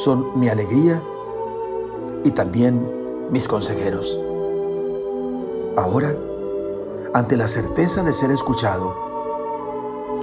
son 0.04 0.40
mi 0.40 0.50
alegría 0.50 1.00
y 2.24 2.32
también 2.32 3.30
mis 3.30 3.48
consejeros. 3.48 4.20
Ahora, 5.78 6.16
ante 7.14 7.38
la 7.38 7.46
certeza 7.46 8.02
de 8.02 8.12
ser 8.12 8.32
escuchado, 8.32 8.96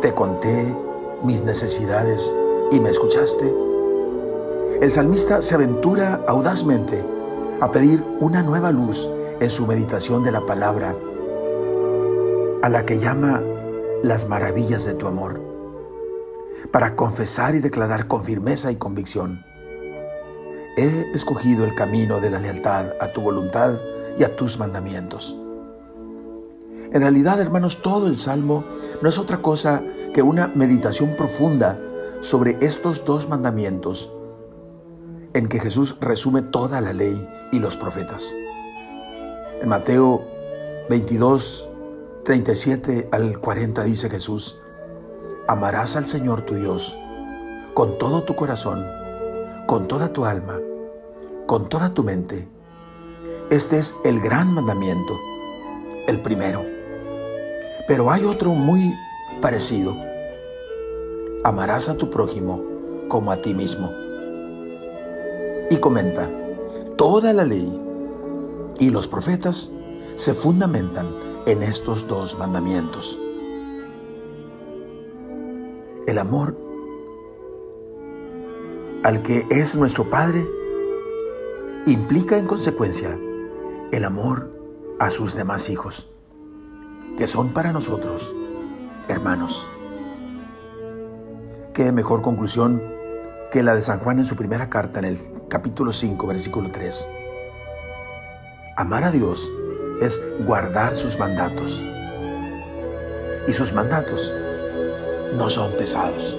te 0.02 0.12
conté 0.14 0.76
mis 1.22 1.44
necesidades 1.44 2.34
y 2.72 2.80
me 2.80 2.90
escuchaste. 2.90 3.54
El 4.80 4.90
salmista 4.90 5.42
se 5.42 5.54
aventura 5.54 6.24
audazmente 6.26 7.04
a 7.60 7.70
pedir 7.70 8.04
una 8.18 8.42
nueva 8.42 8.72
luz 8.72 9.08
en 9.40 9.48
su 9.48 9.64
meditación 9.66 10.24
de 10.24 10.32
la 10.32 10.44
palabra, 10.44 10.96
a 12.62 12.68
la 12.68 12.84
que 12.84 12.98
llama 12.98 13.42
las 14.02 14.28
maravillas 14.28 14.84
de 14.84 14.94
tu 14.94 15.06
amor, 15.06 15.40
para 16.72 16.96
confesar 16.96 17.54
y 17.54 17.60
declarar 17.60 18.08
con 18.08 18.24
firmeza 18.24 18.72
y 18.72 18.76
convicción. 18.76 19.44
He 20.78 21.10
escogido 21.12 21.64
el 21.64 21.74
camino 21.74 22.20
de 22.20 22.30
la 22.30 22.38
lealtad 22.38 22.92
a 23.00 23.08
tu 23.08 23.20
voluntad 23.20 23.80
y 24.16 24.22
a 24.22 24.36
tus 24.36 24.60
mandamientos. 24.60 25.34
En 26.92 27.00
realidad, 27.00 27.40
hermanos, 27.40 27.82
todo 27.82 28.06
el 28.06 28.14
Salmo 28.14 28.62
no 29.02 29.08
es 29.08 29.18
otra 29.18 29.42
cosa 29.42 29.82
que 30.14 30.22
una 30.22 30.46
meditación 30.46 31.16
profunda 31.16 31.80
sobre 32.20 32.58
estos 32.60 33.04
dos 33.04 33.28
mandamientos 33.28 34.12
en 35.34 35.48
que 35.48 35.58
Jesús 35.58 35.96
resume 36.00 36.42
toda 36.42 36.80
la 36.80 36.92
ley 36.92 37.28
y 37.50 37.58
los 37.58 37.76
profetas. 37.76 38.36
En 39.60 39.68
Mateo 39.68 40.22
22, 40.88 41.70
37 42.24 43.08
al 43.10 43.40
40 43.40 43.82
dice 43.82 44.08
Jesús, 44.08 44.56
amarás 45.48 45.96
al 45.96 46.06
Señor 46.06 46.42
tu 46.42 46.54
Dios 46.54 46.96
con 47.74 47.98
todo 47.98 48.22
tu 48.22 48.36
corazón, 48.36 48.86
con 49.68 49.86
toda 49.86 50.14
tu 50.14 50.24
alma, 50.24 50.58
con 51.46 51.68
toda 51.68 51.92
tu 51.92 52.02
mente. 52.02 52.48
Este 53.50 53.78
es 53.78 53.94
el 54.02 54.18
gran 54.18 54.54
mandamiento, 54.54 55.14
el 56.06 56.22
primero. 56.22 56.64
Pero 57.86 58.10
hay 58.10 58.24
otro 58.24 58.52
muy 58.54 58.94
parecido. 59.42 59.94
Amarás 61.44 61.90
a 61.90 61.98
tu 61.98 62.08
prójimo 62.08 62.64
como 63.08 63.30
a 63.30 63.42
ti 63.42 63.52
mismo. 63.52 63.92
Y 65.70 65.76
comenta, 65.76 66.30
toda 66.96 67.34
la 67.34 67.44
ley 67.44 67.78
y 68.78 68.88
los 68.88 69.06
profetas 69.06 69.70
se 70.14 70.32
fundamentan 70.32 71.14
en 71.44 71.62
estos 71.62 72.08
dos 72.08 72.38
mandamientos. 72.38 73.20
El 76.06 76.16
amor 76.16 76.67
al 79.02 79.22
que 79.22 79.46
es 79.50 79.74
nuestro 79.76 80.10
Padre 80.10 80.48
implica 81.86 82.36
en 82.36 82.46
consecuencia 82.46 83.18
el 83.92 84.04
amor 84.04 84.52
a 84.98 85.10
sus 85.10 85.34
demás 85.34 85.70
hijos, 85.70 86.10
que 87.16 87.26
son 87.26 87.52
para 87.52 87.72
nosotros 87.72 88.34
hermanos. 89.08 89.68
Qué 91.72 91.92
mejor 91.92 92.22
conclusión 92.22 92.82
que 93.52 93.62
la 93.62 93.74
de 93.74 93.80
San 93.80 94.00
Juan 94.00 94.18
en 94.18 94.24
su 94.24 94.36
primera 94.36 94.68
carta 94.68 94.98
en 94.98 95.06
el 95.06 95.18
capítulo 95.48 95.92
5, 95.92 96.26
versículo 96.26 96.70
3. 96.70 97.08
Amar 98.76 99.04
a 99.04 99.10
Dios 99.10 99.50
es 100.00 100.22
guardar 100.44 100.94
sus 100.94 101.18
mandatos. 101.18 101.84
Y 103.46 103.52
sus 103.52 103.72
mandatos 103.72 104.34
no 105.34 105.48
son 105.48 105.72
pesados. 105.72 106.38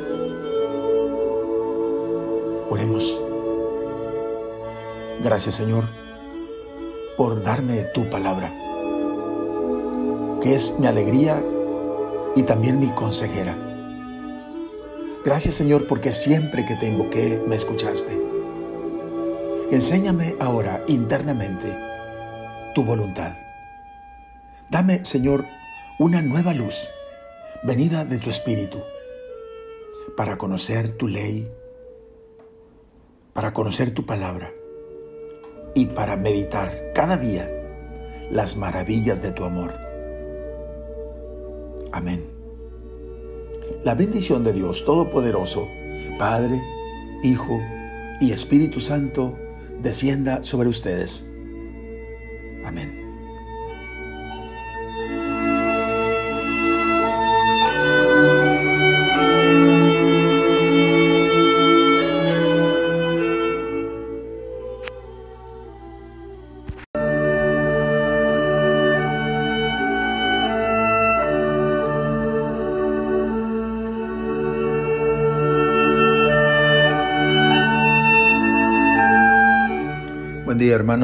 Oremos. 2.70 3.22
Gracias 5.24 5.56
Señor 5.56 5.86
por 7.18 7.44
darme 7.44 7.84
tu 7.94 8.10
palabra, 8.10 8.54
que 10.42 10.56
es 10.56 10.80
mi 10.80 10.88
alegría 10.88 11.44
y 12.36 12.44
también 12.44 12.80
mi 12.80 12.90
consejera. 12.90 13.58
Gracias 15.26 15.56
Señor 15.56 15.88
porque 15.88 16.12
siempre 16.12 16.64
que 16.66 16.76
te 16.76 16.88
invoqué 16.88 17.42
me 17.46 17.56
escuchaste. 17.56 18.18
Enséñame 19.72 20.36
ahora 20.40 20.84
internamente 20.88 21.78
tu 22.74 22.84
voluntad. 22.84 23.34
Dame, 24.70 25.04
Señor, 25.04 25.46
una 26.00 26.22
nueva 26.22 26.54
luz, 26.54 26.90
venida 27.64 28.06
de 28.06 28.20
tu 28.20 28.30
Espíritu, 28.30 28.82
para 30.16 30.38
conocer 30.38 30.92
tu 30.94 31.08
ley, 31.08 31.52
para 33.34 33.54
conocer 33.54 33.92
tu 33.92 34.06
palabra 34.06 34.52
y 35.76 35.88
para 35.88 36.16
meditar 36.16 36.92
cada 36.94 37.18
día 37.18 37.50
las 38.32 38.58
maravillas 38.58 39.22
de 39.22 39.32
tu 39.32 39.44
amor. 39.44 39.74
Amén. 41.92 42.26
La 43.84 43.96
bendición 43.96 44.44
de 44.44 44.54
Dios 44.54 44.86
Todopoderoso, 44.86 45.68
Padre, 46.18 46.62
Hijo 47.24 47.60
y 48.20 48.32
Espíritu 48.32 48.80
Santo, 48.80 49.38
descienda 49.82 50.44
sobre 50.44 50.70
ustedes 50.70 51.30
Amén. 52.70 53.09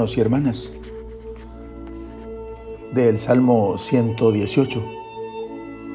Y 0.05 0.21
hermanas 0.21 0.75
del 2.93 3.17
Salmo 3.17 3.77
118, 3.77 4.83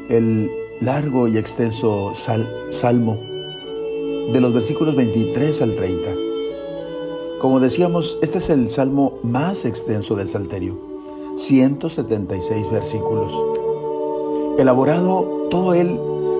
el 0.09 0.51
largo 0.81 1.29
y 1.29 1.39
extenso 1.39 2.13
salmo 2.15 3.19
de 4.33 4.41
los 4.41 4.53
versículos 4.53 4.97
23 4.97 5.63
al 5.63 5.77
30. 5.77 6.09
Como 7.41 7.61
decíamos, 7.61 8.19
este 8.21 8.39
es 8.39 8.51
el 8.51 8.69
salmo 8.69 9.19
más 9.23 9.65
extenso 9.65 10.17
del 10.17 10.29
Salterio, 10.29 10.77
176 11.37 12.71
versículos, 12.71 13.33
elaborado 14.59 15.47
todo 15.51 15.75
él 15.75 15.99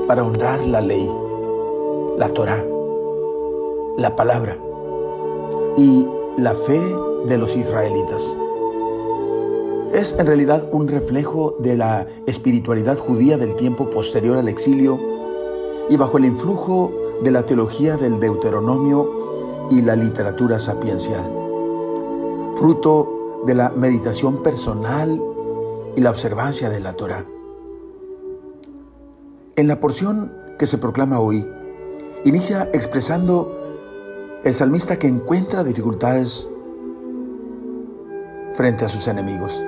para 0.09 0.25
honrar 0.25 0.67
la 0.67 0.81
ley, 0.81 1.09
la 2.19 2.29
Torah, 2.31 2.65
la 3.97 4.17
palabra 4.17 4.59
y 5.77 6.07
la 6.37 6.55
fe 6.55 6.81
de 7.27 7.39
los 7.39 7.57
israelitas. 7.57 8.37
Es 9.93 10.15
en 10.19 10.27
realidad 10.27 10.69
un 10.73 10.89
reflejo 10.89 11.57
de 11.59 11.77
la 11.77 12.07
espiritualidad 12.27 12.97
judía 12.99 13.39
del 13.39 13.57
tiempo 13.57 13.91
posterior 13.91 14.37
al 14.37 14.49
exilio 14.49 14.99
y 15.89 15.97
bajo 15.97 16.19
el 16.19 16.27
influjo 16.27 16.93
de 17.23 17.31
la 17.33 17.45
teología 17.45 17.97
del 17.97 18.21
Deuteronomio 18.21 19.69
y 19.71 19.83
la 19.83 19.97
literatura 19.97 20.59
sapiencial, 20.59 21.25
fruto 22.55 23.43
de 23.47 23.55
la 23.55 23.71
meditación 23.71 24.43
personal 24.43 25.21
y 25.97 26.01
la 26.01 26.11
observancia 26.11 26.71
de 26.71 26.81
la 26.81 26.95
Torah. 26.95 27.27
En 29.57 29.69
la 29.69 29.81
porción 29.81 30.33
que 30.59 30.67
se 30.67 30.79
proclama 30.79 31.21
hoy, 31.21 31.47
inicia 32.25 32.71
expresando 32.73 33.57
el 34.45 34.55
salmista 34.55 34.99
que 34.99 35.09
encuentra 35.09 35.65
dificultades 35.65 36.49
frente 38.61 38.85
a 38.85 38.91
sus 38.91 39.09
enemigos 39.09 39.65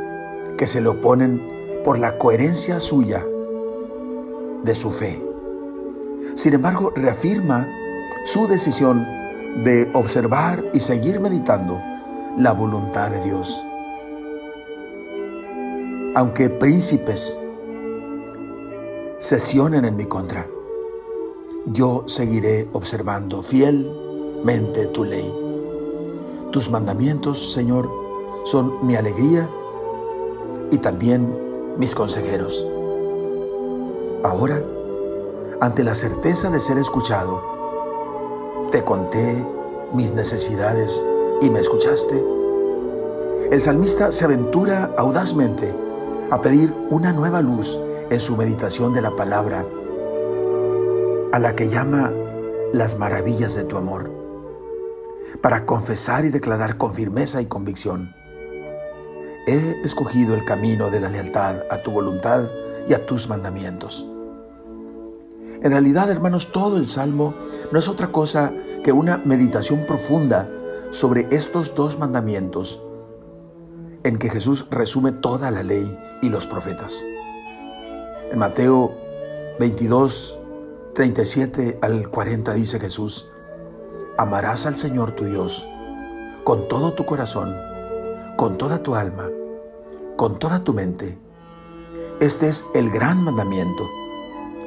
que 0.58 0.66
se 0.66 0.82
le 0.82 0.88
oponen 0.88 1.40
por 1.82 1.98
la 1.98 2.18
coherencia 2.18 2.78
suya 2.78 3.24
de 4.64 4.74
su 4.74 4.90
fe. 4.90 5.18
Sin 6.34 6.52
embargo, 6.52 6.92
reafirma 6.94 7.66
su 8.26 8.46
decisión 8.46 9.06
de 9.64 9.90
observar 9.94 10.62
y 10.74 10.80
seguir 10.80 11.20
meditando 11.20 11.80
la 12.36 12.52
voluntad 12.52 13.10
de 13.10 13.24
Dios. 13.24 13.64
Aunque 16.14 16.50
príncipes 16.50 17.40
sesionen 19.16 19.86
en 19.86 19.96
mi 19.96 20.04
contra, 20.04 20.46
yo 21.64 22.04
seguiré 22.06 22.68
observando 22.74 23.42
fielmente 23.42 24.88
tu 24.88 25.04
ley. 25.04 25.34
Tus 26.50 26.70
mandamientos, 26.70 27.54
Señor, 27.54 28.01
son 28.44 28.86
mi 28.86 28.96
alegría 28.96 29.48
y 30.70 30.78
también 30.78 31.76
mis 31.78 31.94
consejeros. 31.94 32.66
Ahora, 34.24 34.62
ante 35.60 35.84
la 35.84 35.94
certeza 35.94 36.50
de 36.50 36.60
ser 36.60 36.78
escuchado, 36.78 37.40
te 38.70 38.82
conté 38.82 39.46
mis 39.92 40.12
necesidades 40.12 41.04
y 41.40 41.50
me 41.50 41.60
escuchaste. 41.60 42.24
El 43.50 43.60
salmista 43.60 44.12
se 44.12 44.24
aventura 44.24 44.94
audazmente 44.96 45.74
a 46.30 46.40
pedir 46.40 46.74
una 46.88 47.12
nueva 47.12 47.42
luz 47.42 47.78
en 48.10 48.20
su 48.20 48.36
meditación 48.36 48.94
de 48.94 49.02
la 49.02 49.14
palabra, 49.14 49.66
a 51.32 51.38
la 51.38 51.54
que 51.54 51.68
llama 51.68 52.12
las 52.72 52.98
maravillas 52.98 53.54
de 53.54 53.64
tu 53.64 53.76
amor, 53.76 54.10
para 55.42 55.66
confesar 55.66 56.24
y 56.24 56.30
declarar 56.30 56.78
con 56.78 56.94
firmeza 56.94 57.42
y 57.42 57.46
convicción. 57.46 58.21
He 59.46 59.80
escogido 59.82 60.34
el 60.34 60.44
camino 60.44 60.90
de 60.90 61.00
la 61.00 61.10
lealtad 61.10 61.62
a 61.68 61.78
tu 61.78 61.90
voluntad 61.90 62.48
y 62.88 62.94
a 62.94 63.04
tus 63.06 63.28
mandamientos. 63.28 64.06
En 65.62 65.70
realidad, 65.70 66.10
hermanos, 66.10 66.52
todo 66.52 66.76
el 66.76 66.86
Salmo 66.86 67.34
no 67.70 67.78
es 67.78 67.88
otra 67.88 68.12
cosa 68.12 68.52
que 68.84 68.92
una 68.92 69.18
meditación 69.18 69.84
profunda 69.86 70.48
sobre 70.90 71.26
estos 71.30 71.74
dos 71.74 71.98
mandamientos 71.98 72.80
en 74.04 74.18
que 74.18 74.30
Jesús 74.30 74.66
resume 74.70 75.12
toda 75.12 75.50
la 75.50 75.62
ley 75.62 75.98
y 76.20 76.28
los 76.28 76.46
profetas. 76.46 77.04
En 78.30 78.38
Mateo 78.38 78.94
22, 79.58 80.38
37 80.94 81.78
al 81.82 82.08
40 82.10 82.54
dice 82.54 82.78
Jesús, 82.78 83.26
amarás 84.18 84.66
al 84.66 84.76
Señor 84.76 85.12
tu 85.12 85.24
Dios 85.24 85.68
con 86.44 86.66
todo 86.68 86.92
tu 86.92 87.04
corazón, 87.06 87.54
con 88.42 88.58
toda 88.58 88.82
tu 88.82 88.96
alma, 88.96 89.30
con 90.16 90.36
toda 90.40 90.64
tu 90.64 90.74
mente. 90.74 91.16
Este 92.18 92.48
es 92.48 92.66
el 92.74 92.90
gran 92.90 93.22
mandamiento, 93.22 93.88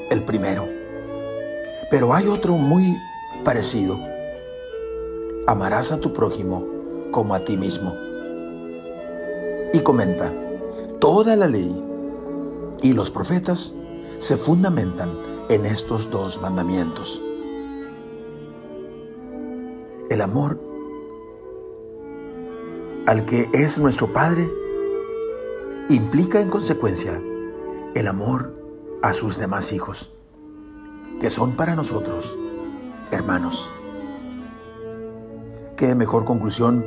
el 0.09 0.23
primero. 0.23 0.65
Pero 1.91 2.13
hay 2.13 2.29
otro 2.29 2.53
muy 2.53 2.97
parecido. 3.43 3.99
Amarás 5.45 5.91
a 5.91 5.99
tu 5.99 6.13
prójimo 6.13 6.65
como 7.11 7.35
a 7.35 7.43
ti 7.43 7.57
mismo. 7.57 7.93
Y 9.73 9.81
comenta, 9.81 10.31
toda 11.01 11.35
la 11.35 11.47
ley 11.47 11.83
y 12.81 12.93
los 12.93 13.11
profetas 13.11 13.75
se 14.19 14.37
fundamentan 14.37 15.17
en 15.49 15.65
estos 15.65 16.09
dos 16.09 16.41
mandamientos. 16.41 17.21
El 20.09 20.21
amor 20.21 20.74
al 23.05 23.25
que 23.25 23.49
es 23.53 23.77
nuestro 23.77 24.11
Padre 24.11 24.51
implica 25.89 26.41
en 26.41 26.49
consecuencia 26.49 27.21
el 27.93 28.07
amor 28.07 28.53
a 29.03 29.13
sus 29.13 29.37
demás 29.37 29.71
hijos 29.71 30.11
que 31.21 31.29
son 31.29 31.55
para 31.55 31.75
nosotros 31.75 32.37
hermanos. 33.11 33.71
Qué 35.77 35.93
mejor 35.93 36.25
conclusión 36.25 36.85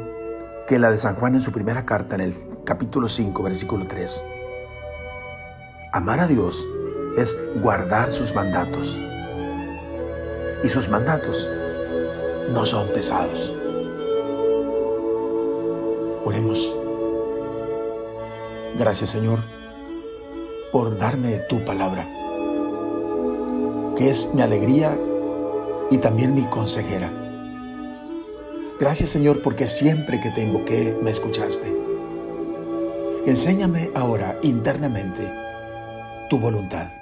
que 0.66 0.78
la 0.78 0.90
de 0.90 0.98
San 0.98 1.14
Juan 1.14 1.34
en 1.34 1.40
su 1.40 1.52
primera 1.52 1.86
carta 1.86 2.14
en 2.16 2.22
el 2.22 2.34
capítulo 2.64 3.08
5, 3.08 3.42
versículo 3.42 3.86
3. 3.86 4.24
Amar 5.92 6.20
a 6.20 6.26
Dios 6.26 6.68
es 7.16 7.38
guardar 7.62 8.10
sus 8.10 8.34
mandatos. 8.34 9.00
Y 10.62 10.68
sus 10.68 10.88
mandatos 10.88 11.48
no 12.50 12.66
son 12.66 12.88
pesados. 12.88 13.57
Oremos. 16.28 16.76
Gracias 18.78 19.08
Señor 19.08 19.38
por 20.70 20.98
darme 20.98 21.38
tu 21.48 21.64
palabra 21.64 22.06
que 23.96 24.10
es 24.10 24.34
mi 24.34 24.42
alegría 24.42 24.94
y 25.90 25.96
también 25.96 26.34
mi 26.34 26.42
consejera. 26.44 27.10
Gracias 28.78 29.08
Señor 29.08 29.40
porque 29.40 29.66
siempre 29.66 30.20
que 30.20 30.28
te 30.30 30.42
invoqué 30.42 30.94
me 31.00 31.12
escuchaste. 31.12 31.74
Enséñame 33.24 33.90
ahora 33.94 34.38
internamente 34.42 35.32
tu 36.28 36.38
voluntad. 36.38 36.92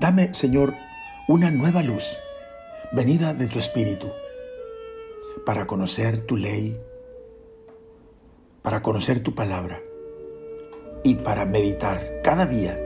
Dame 0.00 0.34
Señor 0.34 0.74
una 1.28 1.52
nueva 1.52 1.84
luz 1.84 2.18
venida 2.90 3.32
de 3.32 3.46
tu 3.46 3.60
Espíritu 3.60 4.10
para 5.46 5.68
conocer 5.68 6.22
tu 6.22 6.36
ley, 6.36 6.76
para 8.62 8.82
conocer 8.82 9.20
tu 9.20 9.34
palabra 9.34 9.82
y 11.04 11.16
para 11.16 11.44
meditar 11.44 12.20
cada 12.22 12.46
día 12.46 12.78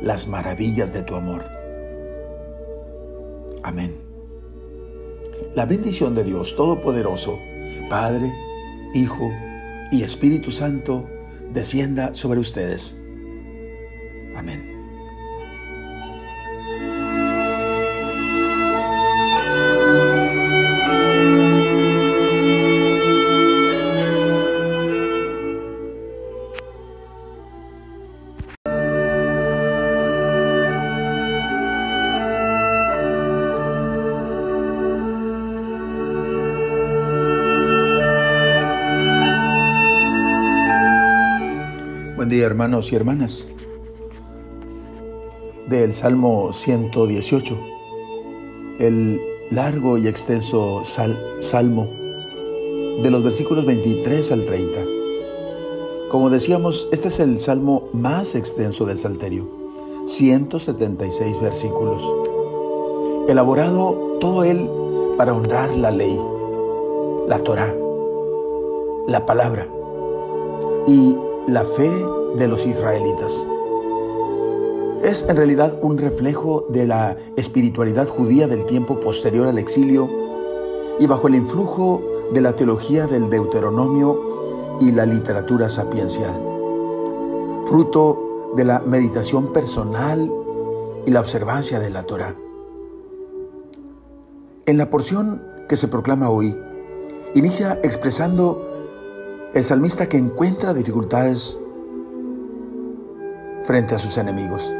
las 0.00 0.26
maravillas 0.28 0.92
de 0.92 1.02
tu 1.02 1.14
amor. 1.14 1.44
Amén. 3.62 3.96
La 5.54 5.66
bendición 5.66 6.14
de 6.14 6.24
Dios 6.24 6.56
Todopoderoso, 6.56 7.38
Padre, 7.88 8.32
Hijo 8.94 9.30
y 9.90 10.02
Espíritu 10.02 10.50
Santo, 10.50 11.08
descienda 11.52 12.14
sobre 12.14 12.40
ustedes. 12.40 12.96
Amén. 14.36 14.73
Hermanos 42.44 42.92
y 42.92 42.96
hermanas. 42.96 43.50
Del 45.68 45.94
Salmo 45.94 46.52
118, 46.52 47.58
el 48.78 49.20
largo 49.50 49.98
y 49.98 50.08
extenso 50.08 50.82
salmo 50.84 51.88
de 53.02 53.10
los 53.10 53.24
versículos 53.24 53.64
23 53.64 54.32
al 54.32 54.44
30. 54.44 54.84
Como 56.10 56.30
decíamos, 56.30 56.88
este 56.92 57.08
es 57.08 57.18
el 57.18 57.40
salmo 57.40 57.88
más 57.92 58.34
extenso 58.34 58.84
del 58.84 58.98
Salterio, 58.98 59.48
176 60.06 61.40
versículos, 61.40 62.04
elaborado 63.28 64.18
todo 64.20 64.44
él 64.44 64.68
para 65.16 65.32
honrar 65.32 65.74
la 65.74 65.90
ley, 65.90 66.20
la 67.26 67.38
Torah, 67.38 67.74
la 69.08 69.26
palabra 69.26 69.66
y 70.86 71.16
la 71.46 71.64
fe 71.64 71.90
de 72.34 72.48
los 72.48 72.66
israelitas. 72.66 73.46
Es 75.02 75.26
en 75.28 75.36
realidad 75.36 75.78
un 75.82 75.98
reflejo 75.98 76.66
de 76.68 76.86
la 76.86 77.16
espiritualidad 77.36 78.08
judía 78.08 78.48
del 78.48 78.64
tiempo 78.64 79.00
posterior 79.00 79.46
al 79.46 79.58
exilio 79.58 80.08
y 80.98 81.06
bajo 81.06 81.28
el 81.28 81.34
influjo 81.34 82.02
de 82.32 82.40
la 82.40 82.56
teología 82.56 83.06
del 83.06 83.28
Deuteronomio 83.28 84.78
y 84.80 84.92
la 84.92 85.06
literatura 85.06 85.68
sapiencial, 85.68 86.34
fruto 87.66 88.52
de 88.56 88.64
la 88.64 88.80
meditación 88.80 89.52
personal 89.52 90.32
y 91.06 91.10
la 91.10 91.20
observancia 91.20 91.80
de 91.80 91.90
la 91.90 92.04
Torah. 92.04 92.34
En 94.66 94.78
la 94.78 94.88
porción 94.88 95.42
que 95.68 95.76
se 95.76 95.88
proclama 95.88 96.30
hoy, 96.30 96.56
inicia 97.34 97.78
expresando 97.82 98.70
el 99.52 99.62
salmista 99.62 100.08
que 100.08 100.16
encuentra 100.16 100.72
dificultades 100.72 101.60
frente 103.64 103.94
a 103.94 103.98
sus 103.98 104.18
enemigos, 104.18 104.74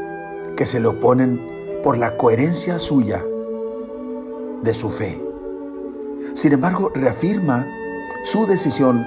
que 0.55 0.65
se 0.65 0.79
le 0.79 0.87
oponen 0.87 1.81
por 1.83 1.97
la 1.97 2.17
coherencia 2.17 2.79
suya 2.79 3.23
de 4.61 4.73
su 4.73 4.89
fe. 4.89 5.21
Sin 6.33 6.53
embargo, 6.53 6.91
reafirma 6.93 7.67
su 8.23 8.45
decisión 8.45 9.05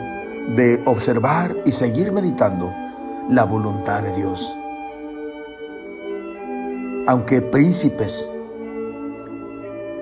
de 0.54 0.82
observar 0.86 1.56
y 1.64 1.72
seguir 1.72 2.12
meditando 2.12 2.72
la 3.28 3.44
voluntad 3.44 4.02
de 4.02 4.14
Dios. 4.14 4.56
Aunque 7.06 7.42
príncipes 7.42 8.32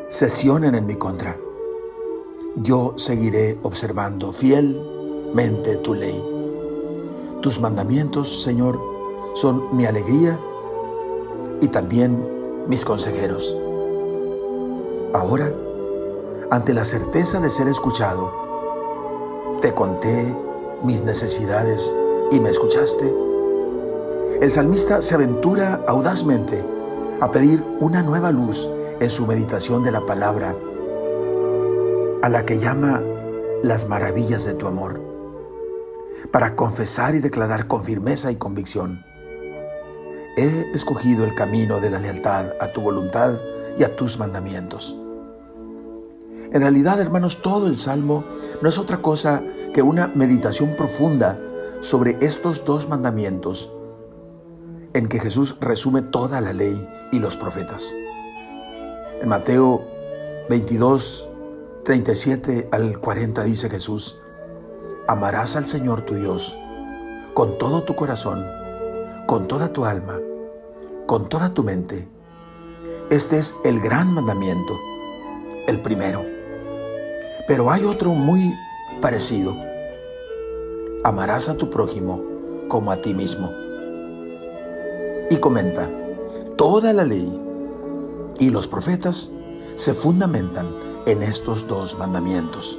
sesionen 0.08 0.74
en 0.74 0.86
mi 0.86 0.96
contra, 0.96 1.36
yo 2.56 2.94
seguiré 2.96 3.58
observando 3.62 4.32
fiel 4.32 4.80
mente 5.34 5.76
tu 5.76 5.94
ley. 5.94 6.22
Tus 7.42 7.60
mandamientos, 7.60 8.42
Señor, 8.42 8.95
son 9.36 9.76
mi 9.76 9.84
alegría 9.84 10.40
y 11.60 11.68
también 11.68 12.26
mis 12.68 12.86
consejeros. 12.86 13.54
Ahora, 15.12 15.52
ante 16.50 16.72
la 16.72 16.84
certeza 16.84 17.38
de 17.38 17.50
ser 17.50 17.68
escuchado, 17.68 18.32
te 19.60 19.74
conté 19.74 20.34
mis 20.82 21.02
necesidades 21.02 21.94
y 22.30 22.40
me 22.40 22.48
escuchaste. 22.48 23.14
El 24.40 24.50
salmista 24.50 25.02
se 25.02 25.14
aventura 25.14 25.84
audazmente 25.86 26.64
a 27.20 27.30
pedir 27.30 27.62
una 27.78 28.02
nueva 28.02 28.32
luz 28.32 28.70
en 29.00 29.10
su 29.10 29.26
meditación 29.26 29.84
de 29.84 29.90
la 29.90 30.06
palabra, 30.06 30.56
a 32.22 32.28
la 32.30 32.46
que 32.46 32.58
llama 32.58 33.02
las 33.62 33.86
maravillas 33.86 34.46
de 34.46 34.54
tu 34.54 34.66
amor, 34.66 34.98
para 36.30 36.56
confesar 36.56 37.14
y 37.14 37.18
declarar 37.18 37.66
con 37.66 37.82
firmeza 37.82 38.30
y 38.30 38.36
convicción, 38.36 39.04
he 40.36 40.70
escogido 40.74 41.24
el 41.24 41.34
camino 41.34 41.80
de 41.80 41.90
la 41.90 41.98
lealtad 41.98 42.52
a 42.60 42.68
tu 42.68 42.82
voluntad 42.82 43.38
y 43.78 43.84
a 43.84 43.96
tus 43.96 44.18
mandamientos. 44.18 44.94
En 46.52 46.60
realidad, 46.60 47.00
hermanos, 47.00 47.42
todo 47.42 47.66
el 47.66 47.76
Salmo 47.76 48.24
no 48.62 48.68
es 48.68 48.78
otra 48.78 49.02
cosa 49.02 49.42
que 49.74 49.82
una 49.82 50.06
meditación 50.08 50.76
profunda 50.76 51.38
sobre 51.80 52.16
estos 52.20 52.64
dos 52.64 52.88
mandamientos 52.88 53.70
en 54.94 55.08
que 55.08 55.20
Jesús 55.20 55.56
resume 55.60 56.02
toda 56.02 56.40
la 56.40 56.52
ley 56.52 56.88
y 57.12 57.18
los 57.18 57.36
profetas. 57.36 57.94
En 59.20 59.28
Mateo 59.28 59.84
22, 60.48 61.28
37 61.84 62.68
al 62.70 62.98
40 63.00 63.42
dice 63.44 63.68
Jesús, 63.68 64.16
amarás 65.08 65.56
al 65.56 65.66
Señor 65.66 66.02
tu 66.02 66.14
Dios 66.14 66.58
con 67.34 67.58
todo 67.58 67.82
tu 67.82 67.94
corazón, 67.94 68.46
con 69.26 69.48
toda 69.48 69.72
tu 69.72 69.84
alma, 69.84 70.20
con 71.06 71.28
toda 71.28 71.52
tu 71.52 71.64
mente. 71.64 72.06
Este 73.10 73.38
es 73.38 73.56
el 73.64 73.80
gran 73.80 74.14
mandamiento, 74.14 74.78
el 75.66 75.80
primero. 75.82 76.24
Pero 77.48 77.70
hay 77.70 77.84
otro 77.84 78.10
muy 78.10 78.54
parecido. 79.02 79.56
Amarás 81.02 81.48
a 81.48 81.56
tu 81.56 81.70
prójimo 81.70 82.22
como 82.68 82.92
a 82.92 82.96
ti 83.02 83.14
mismo. 83.14 83.50
Y 85.28 85.38
comenta, 85.38 85.90
toda 86.56 86.92
la 86.92 87.04
ley 87.04 87.40
y 88.38 88.50
los 88.50 88.68
profetas 88.68 89.32
se 89.74 89.92
fundamentan 89.92 90.72
en 91.06 91.24
estos 91.24 91.66
dos 91.66 91.98
mandamientos. 91.98 92.78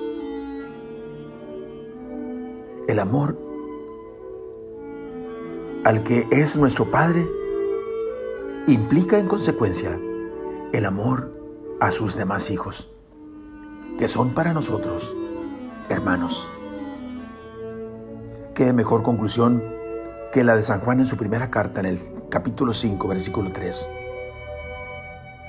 El 2.88 3.00
amor 3.00 3.47
al 5.88 6.04
que 6.04 6.28
es 6.32 6.58
nuestro 6.58 6.92
Padre 6.92 7.32
implica 8.68 9.20
en 9.20 9.28
consecuencia 9.30 9.98
el 10.74 10.86
amor 10.86 11.32
a 11.80 11.92
sus 11.92 12.18
demás 12.18 12.52
hijos, 12.52 12.92
que 13.98 14.10
son 14.10 14.34
para 14.34 14.52
nosotros 14.52 15.16
hermanos. 15.88 16.50
Qué 18.54 18.74
mejor 18.74 19.02
conclusión 19.02 19.64
que 20.34 20.44
la 20.44 20.58
de 20.58 20.64
San 20.64 20.82
Juan 20.82 21.00
en 21.00 21.06
su 21.06 21.16
primera 21.16 21.50
carta 21.50 21.80
en 21.80 21.86
el 21.86 22.00
capítulo 22.28 22.74
5, 22.74 23.08
versículo 23.08 23.54
3. 23.54 23.90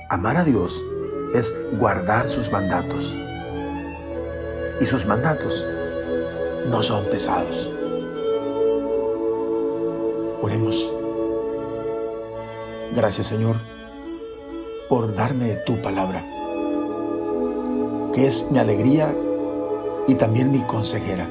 Amar 0.09 0.37
a 0.37 0.45
Dios 0.45 0.85
es 1.33 1.53
guardar 1.77 2.29
sus 2.29 2.49
mandatos. 2.49 3.19
Y 4.79 4.85
sus 4.85 5.05
mandatos 5.05 5.67
no 6.69 6.81
son 6.81 7.09
pesados. 7.09 7.73
Oremos. 10.41 10.93
Gracias 12.95 13.27
Señor 13.27 13.57
por 14.87 15.15
darme 15.15 15.55
tu 15.65 15.81
palabra, 15.81 16.25
que 18.13 18.25
es 18.25 18.49
mi 18.49 18.57
alegría 18.57 19.15
y 20.07 20.15
también 20.15 20.51
mi 20.51 20.61
consejera. 20.61 21.27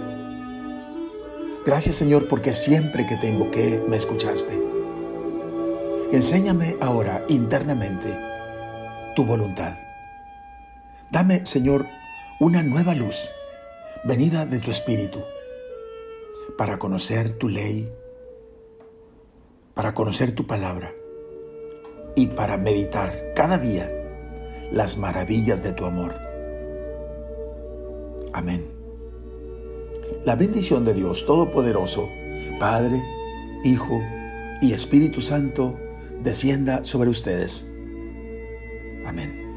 Gracias 1.66 1.96
Señor 1.96 2.28
porque 2.28 2.52
siempre 2.52 3.06
que 3.06 3.16
te 3.16 3.28
invoqué 3.28 3.82
me 3.88 3.96
escuchaste. 3.96 4.58
Enséñame 6.12 6.76
ahora 6.80 7.24
internamente 7.28 8.18
tu 9.16 9.24
voluntad. 9.24 9.74
Dame 11.10 11.44
Señor 11.44 11.86
una 12.40 12.62
nueva 12.62 12.94
luz 12.94 13.28
venida 14.04 14.46
de 14.46 14.60
tu 14.60 14.70
Espíritu 14.70 15.22
para 16.56 16.78
conocer 16.78 17.32
tu 17.32 17.48
ley, 17.48 17.88
para 19.78 19.94
conocer 19.94 20.32
tu 20.32 20.44
palabra 20.44 20.92
y 22.16 22.26
para 22.26 22.56
meditar 22.56 23.32
cada 23.36 23.58
día 23.58 23.88
las 24.72 24.98
maravillas 24.98 25.62
de 25.62 25.72
tu 25.72 25.84
amor. 25.84 26.16
Amén. 28.32 28.66
La 30.24 30.34
bendición 30.34 30.84
de 30.84 30.94
Dios 30.94 31.24
Todopoderoso, 31.26 32.08
Padre, 32.58 33.00
Hijo 33.62 34.02
y 34.60 34.72
Espíritu 34.72 35.20
Santo, 35.20 35.78
descienda 36.24 36.82
sobre 36.82 37.10
ustedes. 37.10 37.64
Amén. 39.06 39.47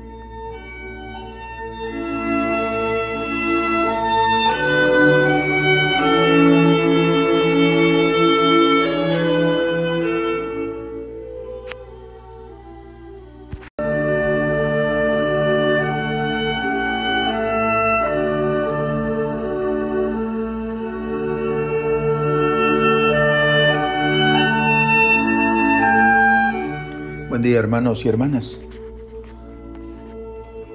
Y 27.93 28.07
hermanas. 28.07 28.63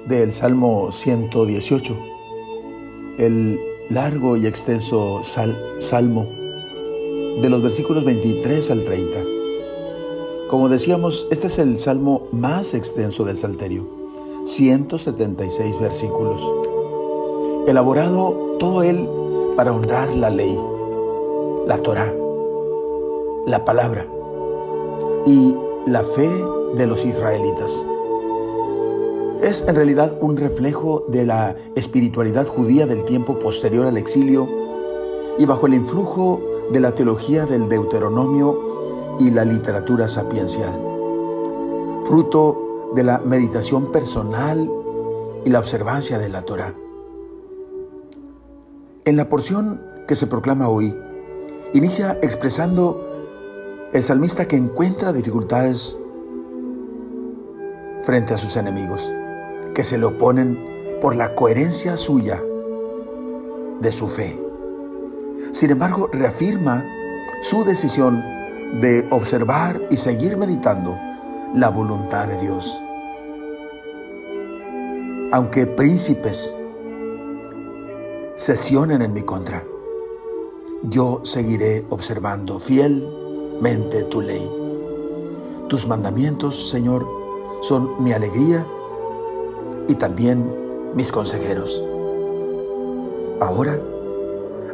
Del 0.07 0.31
Salmo 0.31 0.91
118, 0.91 1.97
el 3.17 3.59
largo 3.89 4.37
y 4.37 4.45
extenso 4.45 5.21
salmo 5.23 6.27
de 7.41 7.49
los 7.49 7.61
versículos 7.63 8.05
23 8.05 8.71
al 8.71 8.83
30. 8.83 9.17
Como 10.49 10.69
decíamos, 10.69 11.27
este 11.31 11.47
es 11.47 11.57
el 11.59 11.79
salmo 11.79 12.27
más 12.31 12.73
extenso 12.73 13.25
del 13.25 13.37
Salterio, 13.37 13.85
176 14.45 15.79
versículos, 15.79 16.41
elaborado 17.67 18.55
todo 18.59 18.83
él 18.83 19.09
para 19.55 19.73
honrar 19.73 20.13
la 20.15 20.29
ley, 20.29 20.57
la 21.65 21.77
Torah, 21.79 22.13
la 23.47 23.65
palabra 23.65 24.07
y 25.25 25.55
la 25.85 26.03
fe 26.03 26.29
de 26.75 26.87
los 26.87 27.05
israelitas. 27.05 27.85
Es 29.41 29.63
en 29.67 29.75
realidad 29.75 30.17
un 30.19 30.35
reflejo 30.35 31.05
de 31.07 31.25
la 31.25 31.55
espiritualidad 31.75 32.47
judía 32.47 32.87
del 32.87 33.05
tiempo 33.05 33.37
posterior 33.39 33.85
al 33.85 33.97
exilio 33.97 34.47
y 35.37 35.45
bajo 35.45 35.67
el 35.67 35.75
influjo 35.75 36.41
de 36.71 36.79
la 36.79 36.95
teología 36.95 37.45
del 37.45 37.69
Deuteronomio 37.69 39.17
y 39.19 39.29
la 39.29 39.45
literatura 39.45 40.07
sapiencial, 40.07 40.73
fruto 42.03 42.91
de 42.95 43.03
la 43.03 43.19
meditación 43.19 43.91
personal 43.91 44.69
y 45.45 45.49
la 45.49 45.59
observancia 45.59 46.17
de 46.17 46.29
la 46.29 46.41
Torah. 46.41 46.73
En 49.05 49.15
la 49.15 49.29
porción 49.29 49.81
que 50.07 50.15
se 50.15 50.27
proclama 50.27 50.67
hoy, 50.67 50.95
inicia 51.73 52.17
expresando 52.21 53.07
el 53.93 54.03
salmista 54.03 54.47
que 54.47 54.57
encuentra 54.57 55.13
dificultades 55.13 55.97
frente 58.07 58.33
a 58.33 58.37
sus 58.37 58.55
enemigos, 58.55 59.13
que 59.75 59.83
se 59.83 59.97
le 59.97 60.05
oponen 60.05 60.57
por 61.01 61.17
la 61.17 61.35
coherencia 61.35 61.97
suya 61.97 62.41
de 63.81 63.91
su 63.91 64.07
fe. 64.07 64.39
Sin 65.51 65.71
embargo, 65.71 66.09
reafirma 66.13 66.85
su 67.41 67.65
decisión 67.65 68.23
de 68.79 69.05
observar 69.11 69.81
y 69.91 69.97
seguir 69.97 70.37
meditando 70.37 70.97
la 71.53 71.67
voluntad 71.67 72.27
de 72.27 72.39
Dios. 72.39 72.81
Aunque 75.33 75.67
príncipes 75.67 76.57
sesionen 78.35 79.01
en 79.01 79.11
mi 79.11 79.23
contra, 79.23 79.65
yo 80.83 81.19
seguiré 81.25 81.85
observando 81.89 82.57
fiel 82.57 83.05
mente 83.59 84.03
tu 84.03 84.21
ley. 84.21 84.49
Tus 85.67 85.85
mandamientos, 85.85 86.69
Señor, 86.69 87.16
son 87.61 88.03
mi 88.03 88.13
alegría 88.13 88.65
y 89.87 89.95
también 89.95 90.51
mis 90.93 91.11
consejeros. 91.11 91.83
Ahora, 93.39 93.79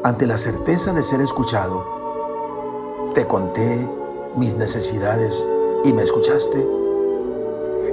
ante 0.03 0.27
la 0.27 0.37
certeza 0.37 0.93
de 0.93 1.03
ser 1.03 1.21
escuchado, 1.21 1.85
te 3.13 3.27
conté 3.27 3.89
mis 4.35 4.55
necesidades 4.55 5.47
y 5.83 5.93
me 5.93 6.03
escuchaste. 6.03 6.67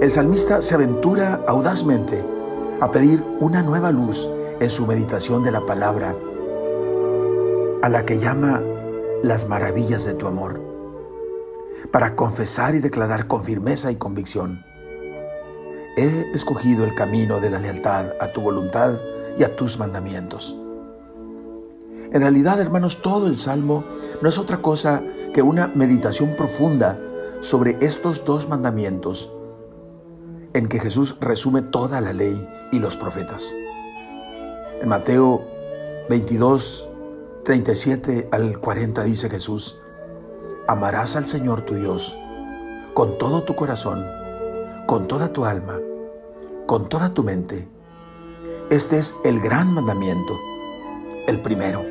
El 0.01 0.11
salmista 0.11 0.63
se 0.63 0.75
aventura 0.75 1.45
audazmente 1.47 2.25
a 2.81 2.91
pedir 2.91 3.23
una 3.41 3.63
nueva 3.63 3.91
luz 3.91 4.31
en 4.61 4.71
su 4.71 4.87
meditación 4.87 5.43
de 5.43 5.51
la 5.51 5.67
palabra, 5.67 6.15
a 7.83 7.89
la 7.89 8.05
que 8.05 8.19
llama 8.19 8.63
las 9.23 9.49
maravillas 9.49 10.05
de 10.05 10.15
tu 10.15 10.27
amor 10.27 10.61
para 11.91 12.15
confesar 12.15 12.75
y 12.75 12.81
declarar 12.81 13.27
con 13.27 13.43
firmeza 13.43 13.91
y 13.91 13.97
convicción. 13.97 14.65
He 15.97 16.31
escogido 16.33 16.85
el 16.85 16.95
camino 16.95 17.41
de 17.41 17.51
la 17.51 17.59
lealtad 17.59 18.15
a 18.21 18.29
tu 18.29 18.41
voluntad 18.41 18.95
y 19.39 19.45
a 19.45 19.57
tus 19.57 19.79
mandamientos. 19.79 20.57
En 22.13 22.21
realidad, 22.21 22.61
hermanos, 22.61 23.03
todo 23.03 23.27
el 23.27 23.37
Salmo 23.37 23.85
no 24.21 24.29
es 24.29 24.39
otra 24.39 24.63
cosa 24.63 25.03
que 25.33 25.43
una 25.43 25.69
meditación 25.69 26.35
profunda 26.37 26.99
sobre 27.41 27.77
estos 27.81 28.25
dos 28.25 28.49
mandamientos 28.49 29.33
en 30.53 30.69
que 30.69 30.81
Jesús 30.81 31.17
resume 31.21 31.63
toda 31.63 32.01
la 32.01 32.13
ley 32.13 32.49
y 32.73 32.79
los 32.81 32.97
profetas. 32.97 33.55
En 34.81 34.89
Mateo 34.89 35.43
22, 36.09 36.89
37 37.45 38.29
al 38.33 38.59
40 38.59 39.05
dice 39.05 39.31
Jesús, 39.31 39.77
amarás 40.67 41.17
al 41.17 41.25
Señor 41.25 41.63
tu 41.63 41.75
Dios 41.75 42.19
con 42.95 43.19
todo 43.19 43.45
tu 43.45 43.55
corazón, 43.55 44.05
con 44.91 45.07
toda 45.07 45.33
tu 45.33 45.45
alma, 45.45 45.79
con 46.67 46.89
toda 46.89 47.15
tu 47.15 47.23
mente. 47.23 47.69
Este 48.71 48.99
es 48.99 49.15
el 49.23 49.39
gran 49.39 49.73
mandamiento, 49.73 50.37
el 51.29 51.41
primero. 51.41 51.85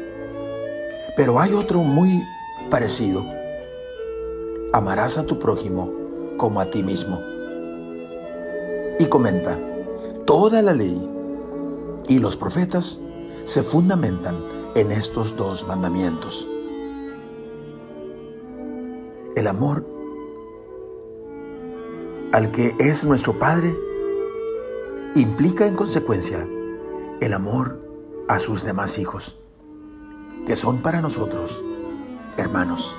Pero 1.15 1.39
hay 1.39 1.53
otro 1.53 1.79
muy 1.79 2.21
parecido. 2.69 3.23
Amarás 4.73 5.17
a 5.17 5.25
tu 5.25 5.39
prójimo 5.39 5.89
como 6.35 6.59
a 6.59 6.65
ti 6.65 6.83
mismo. 6.83 7.21
Y 8.99 9.05
comenta, 9.05 9.57
toda 10.25 10.61
la 10.61 10.73
ley 10.73 11.01
y 12.09 12.19
los 12.19 12.35
profetas 12.35 12.99
se 13.45 13.63
fundamentan 13.63 14.43
en 14.75 14.91
estos 14.91 15.37
dos 15.37 15.65
mandamientos. 15.65 16.49
El 19.37 19.47
amor 19.47 19.98
al 22.31 22.51
que 22.51 22.75
es 22.79 23.03
nuestro 23.03 23.39
Padre 23.39 23.75
implica 25.15 25.65
en 25.65 25.75
consecuencia 25.75 26.47
el 27.21 27.33
amor 27.33 27.81
a 28.27 28.39
sus 28.39 28.63
demás 28.63 28.99
hijos, 28.99 29.37
que 30.45 30.55
son 30.55 30.81
para 30.81 31.01
nosotros 31.01 31.63
hermanos. 32.37 32.97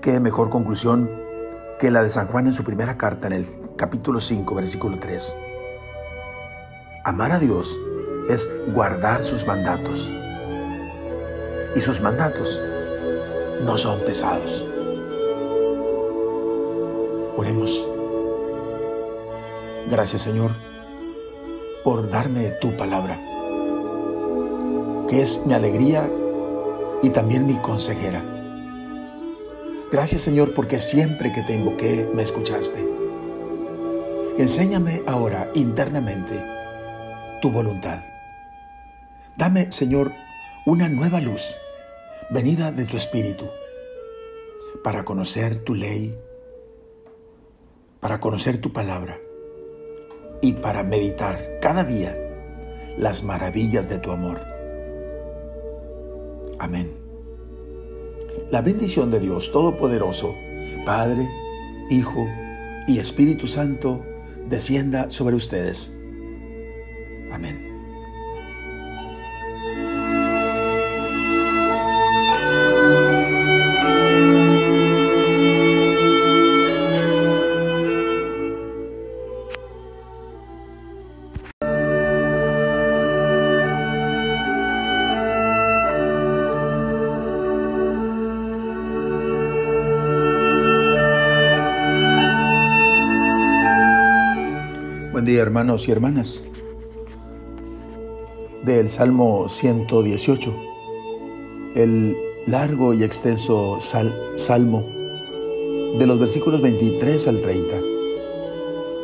Qué 0.00 0.20
mejor 0.20 0.50
conclusión 0.50 1.10
que 1.78 1.90
la 1.90 2.02
de 2.02 2.08
San 2.08 2.26
Juan 2.26 2.46
en 2.46 2.52
su 2.52 2.64
primera 2.64 2.96
carta 2.96 3.26
en 3.26 3.34
el 3.34 3.46
capítulo 3.76 4.20
5, 4.20 4.54
versículo 4.54 4.98
3. 4.98 5.36
Amar 7.04 7.32
a 7.32 7.38
Dios 7.38 7.78
es 8.28 8.50
guardar 8.72 9.22
sus 9.22 9.46
mandatos. 9.46 10.12
Y 11.74 11.80
sus 11.80 12.00
mandatos 12.00 12.60
no 13.62 13.76
son 13.76 14.00
pesados. 14.00 14.67
Oremos. 17.38 17.88
Gracias 19.88 20.22
Señor 20.22 20.50
por 21.84 22.10
darme 22.10 22.50
tu 22.60 22.76
palabra, 22.76 23.16
que 25.08 25.22
es 25.22 25.46
mi 25.46 25.54
alegría 25.54 26.10
y 27.00 27.10
también 27.10 27.46
mi 27.46 27.54
consejera. 27.58 28.24
Gracias 29.92 30.22
Señor 30.22 30.52
porque 30.52 30.80
siempre 30.80 31.30
que 31.30 31.42
te 31.42 31.54
invoqué 31.54 32.10
me 32.12 32.24
escuchaste. 32.24 32.84
Enséñame 34.36 35.04
ahora 35.06 35.48
internamente 35.54 36.44
tu 37.40 37.52
voluntad. 37.52 38.00
Dame, 39.36 39.70
Señor, 39.70 40.12
una 40.66 40.88
nueva 40.88 41.20
luz 41.20 41.54
venida 42.30 42.72
de 42.72 42.84
tu 42.84 42.96
Espíritu 42.96 43.48
para 44.82 45.04
conocer 45.04 45.60
tu 45.60 45.76
ley, 45.76 46.18
para 48.00 48.20
conocer 48.20 48.58
tu 48.58 48.72
palabra 48.72 49.18
y 50.40 50.54
para 50.54 50.82
meditar 50.82 51.58
cada 51.60 51.84
día 51.84 52.16
las 52.96 53.24
maravillas 53.24 53.88
de 53.88 53.98
tu 53.98 54.10
amor. 54.10 54.40
Amén. 56.58 56.92
La 58.50 58.62
bendición 58.62 59.10
de 59.10 59.20
Dios 59.20 59.52
Todopoderoso, 59.52 60.34
Padre, 60.84 61.28
Hijo 61.90 62.26
y 62.86 62.98
Espíritu 62.98 63.46
Santo, 63.46 64.04
descienda 64.48 65.10
sobre 65.10 65.36
ustedes. 65.36 65.92
Amén. 67.32 67.67
Y 95.86 95.92
hermanas. 95.92 96.48
Del 98.64 98.90
Salmo 98.90 99.48
118, 99.48 100.54
el 101.76 102.16
largo 102.46 102.94
y 102.94 103.04
extenso 103.04 103.78
salmo 103.80 104.82
de 105.98 106.06
los 106.06 106.18
versículos 106.18 106.60
23 106.60 107.28
al 107.28 107.40
30. 107.40 107.80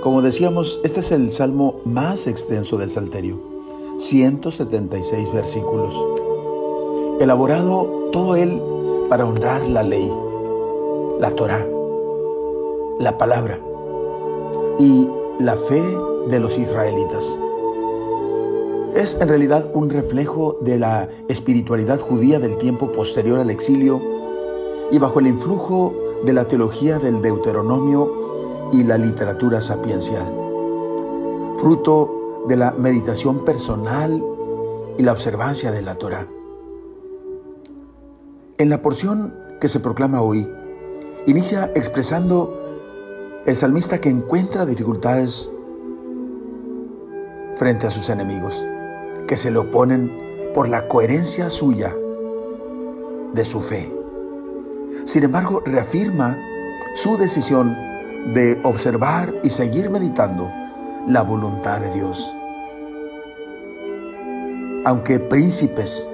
Como 0.03 0.23
decíamos, 0.23 0.81
este 0.85 1.01
es 1.01 1.13
el 1.13 1.31
salmo 1.31 1.81
más 1.85 2.27
extenso 2.27 2.77
del 2.77 2.91
Salterio, 2.91 3.39
176 3.99 5.33
versículos, 5.33 5.95
elaborado 7.21 8.11
todo 8.13 8.37
él 8.37 8.61
para 9.09 9.25
honrar 9.25 9.67
la 9.69 9.83
ley, 9.83 10.11
la 11.21 11.31
Torah, 11.31 11.67
la 12.99 13.17
palabra 13.17 13.61
y 14.79 15.09
la 15.39 15.57
fe 15.57 15.83
de 16.29 16.41
los 16.41 16.59
israelitas. 16.59 17.39
Es 18.95 19.19
en 19.21 19.29
realidad 19.29 19.71
un 19.75 19.91
reflejo 19.91 20.59
de 20.61 20.79
la 20.79 21.09
espiritualidad 21.29 21.99
judía 21.99 22.39
del 22.39 22.57
tiempo 22.59 22.93
posterior 22.93 23.41
al 23.41 23.51
exilio 23.51 24.01
y 24.91 24.99
bajo 24.99 25.19
el 25.19 25.27
influjo 25.27 25.95
de 26.25 26.33
la 26.33 26.47
teología 26.47 26.99
del 26.99 27.21
Deuteronomio 27.21 28.71
y 28.73 28.85
la 28.85 28.97
literatura 28.97 29.61
sapiencial, 29.61 30.25
fruto 31.57 32.45
de 32.49 32.57
la 32.57 32.73
meditación 32.73 33.45
personal 33.45 34.23
y 34.97 35.03
la 35.03 35.13
observancia 35.13 35.73
de 35.73 35.83
la 35.83 35.97
Torah. 35.97 36.29
En 38.59 38.71
la 38.71 38.81
porción 38.83 39.35
que 39.61 39.69
se 39.69 39.81
proclama 39.81 40.23
hoy, 40.23 40.49
inicia 41.27 41.73
expresando 41.75 42.61
el 43.47 43.57
salmista 43.57 44.01
que 44.01 44.09
encuentra 44.09 44.65
dificultades 44.65 45.51
frente 47.55 47.87
a 47.87 47.91
sus 47.91 48.09
enemigos, 48.09 48.67
que 49.27 49.37
se 49.37 49.51
le 49.51 49.59
oponen 49.59 50.11
por 50.55 50.69
la 50.69 50.87
coherencia 50.89 51.51
suya 51.51 51.95
de 53.33 53.45
su 53.45 53.61
fe. 53.61 53.93
Sin 55.05 55.25
embargo, 55.25 55.63
reafirma 55.65 56.39
su 56.95 57.17
decisión 57.17 57.77
de 58.33 58.61
observar 58.63 59.35
y 59.43 59.51
seguir 59.51 59.91
meditando 59.91 60.51
la 61.07 61.23
voluntad 61.23 61.81
de 61.81 61.93
Dios. 61.93 62.35
Aunque 64.87 65.19
príncipes 65.19 66.11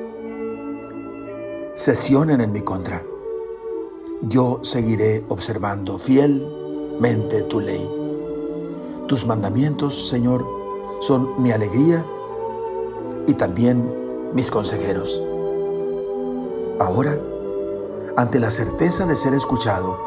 sesionen 1.75 2.41
en 2.41 2.53
mi 2.53 2.63
contra, 2.63 3.03
yo 4.23 4.61
seguiré 4.63 5.25
observando 5.29 5.99
fiel 5.99 6.47
mente 7.01 7.43
tu 7.43 7.61
ley. 7.61 7.89
Tus 9.07 9.27
mandamientos, 9.27 10.09
Señor, 10.09 10.60
son 11.01 11.43
mi 11.43 11.51
alegría 11.51 12.05
y 13.27 13.35
también 13.35 14.31
mis 14.33 14.51
consejeros. 14.51 15.23
Ahora, 16.79 17.19
ante 18.17 18.39
la 18.39 18.51
certeza 18.51 19.07
de 19.07 19.17
ser 19.17 19.35
escuchado, 19.35 19.99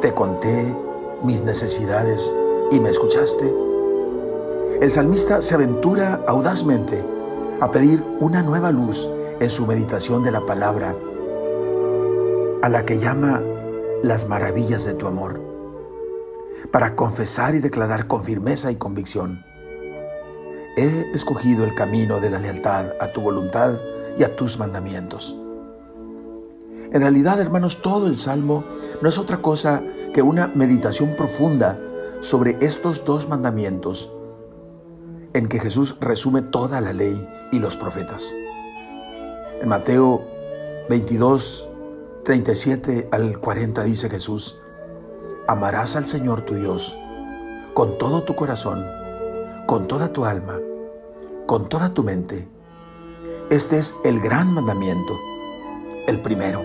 te 0.00 0.14
conté 0.14 0.76
mis 1.22 1.42
necesidades 1.42 2.34
y 2.70 2.80
me 2.80 2.90
escuchaste. 2.90 3.52
El 4.80 4.90
salmista 4.90 5.42
se 5.42 5.54
aventura 5.54 6.22
audazmente 6.26 7.04
a 7.60 7.70
pedir 7.70 8.04
una 8.20 8.42
nueva 8.42 8.70
luz 8.70 9.10
en 9.40 9.50
su 9.50 9.66
meditación 9.66 10.22
de 10.22 10.30
la 10.30 10.46
palabra, 10.46 10.94
a 12.62 12.68
la 12.68 12.84
que 12.84 12.98
llama 12.98 13.42
las 14.02 14.28
maravillas 14.28 14.84
de 14.84 14.94
tu 14.94 15.06
amor 15.06 15.40
para 16.70 16.96
confesar 16.96 17.54
y 17.54 17.60
declarar 17.60 18.06
con 18.06 18.22
firmeza 18.22 18.70
y 18.70 18.76
convicción. 18.76 19.44
He 20.76 21.10
escogido 21.14 21.64
el 21.64 21.74
camino 21.74 22.18
de 22.20 22.30
la 22.30 22.40
lealtad 22.40 22.94
a 23.00 23.08
tu 23.08 23.20
voluntad 23.20 23.74
y 24.18 24.24
a 24.24 24.34
tus 24.34 24.58
mandamientos. 24.58 25.36
En 26.92 27.00
realidad, 27.00 27.40
hermanos, 27.40 27.80
todo 27.80 28.06
el 28.06 28.16
Salmo 28.16 28.64
no 29.00 29.08
es 29.08 29.18
otra 29.18 29.42
cosa 29.42 29.82
que 30.12 30.22
una 30.22 30.48
meditación 30.48 31.14
profunda 31.16 31.78
sobre 32.20 32.56
estos 32.60 33.04
dos 33.04 33.28
mandamientos 33.28 34.10
en 35.32 35.48
que 35.48 35.60
Jesús 35.60 35.96
resume 36.00 36.42
toda 36.42 36.80
la 36.80 36.92
ley 36.92 37.28
y 37.52 37.58
los 37.58 37.76
profetas. 37.76 38.34
En 39.60 39.68
Mateo 39.68 40.24
22, 40.88 41.68
37 42.24 43.08
al 43.12 43.38
40 43.38 43.82
dice 43.84 44.10
Jesús, 44.10 44.56
amarás 45.46 45.96
al 45.96 46.04
Señor 46.04 46.42
tu 46.42 46.54
Dios 46.54 46.98
con 47.74 47.98
todo 47.98 48.22
tu 48.22 48.36
corazón, 48.36 48.84
con 49.66 49.88
toda 49.88 50.12
tu 50.12 50.24
alma, 50.24 50.58
con 51.46 51.68
toda 51.68 51.94
tu 51.94 52.02
mente. 52.02 52.46
Este 53.50 53.78
es 53.78 53.94
el 54.04 54.20
gran 54.20 54.52
mandamiento, 54.52 55.18
el 56.06 56.20
primero. 56.20 56.64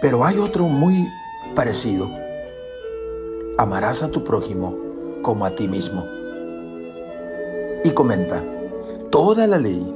Pero 0.00 0.24
hay 0.24 0.38
otro 0.38 0.64
muy 0.64 1.08
parecido. 1.54 2.10
Amarás 3.58 4.02
a 4.02 4.10
tu 4.10 4.24
prójimo 4.24 4.76
como 5.22 5.44
a 5.44 5.50
ti 5.50 5.68
mismo. 5.68 6.04
Y 7.84 7.90
comenta, 7.92 8.42
toda 9.10 9.46
la 9.46 9.58
ley 9.58 9.94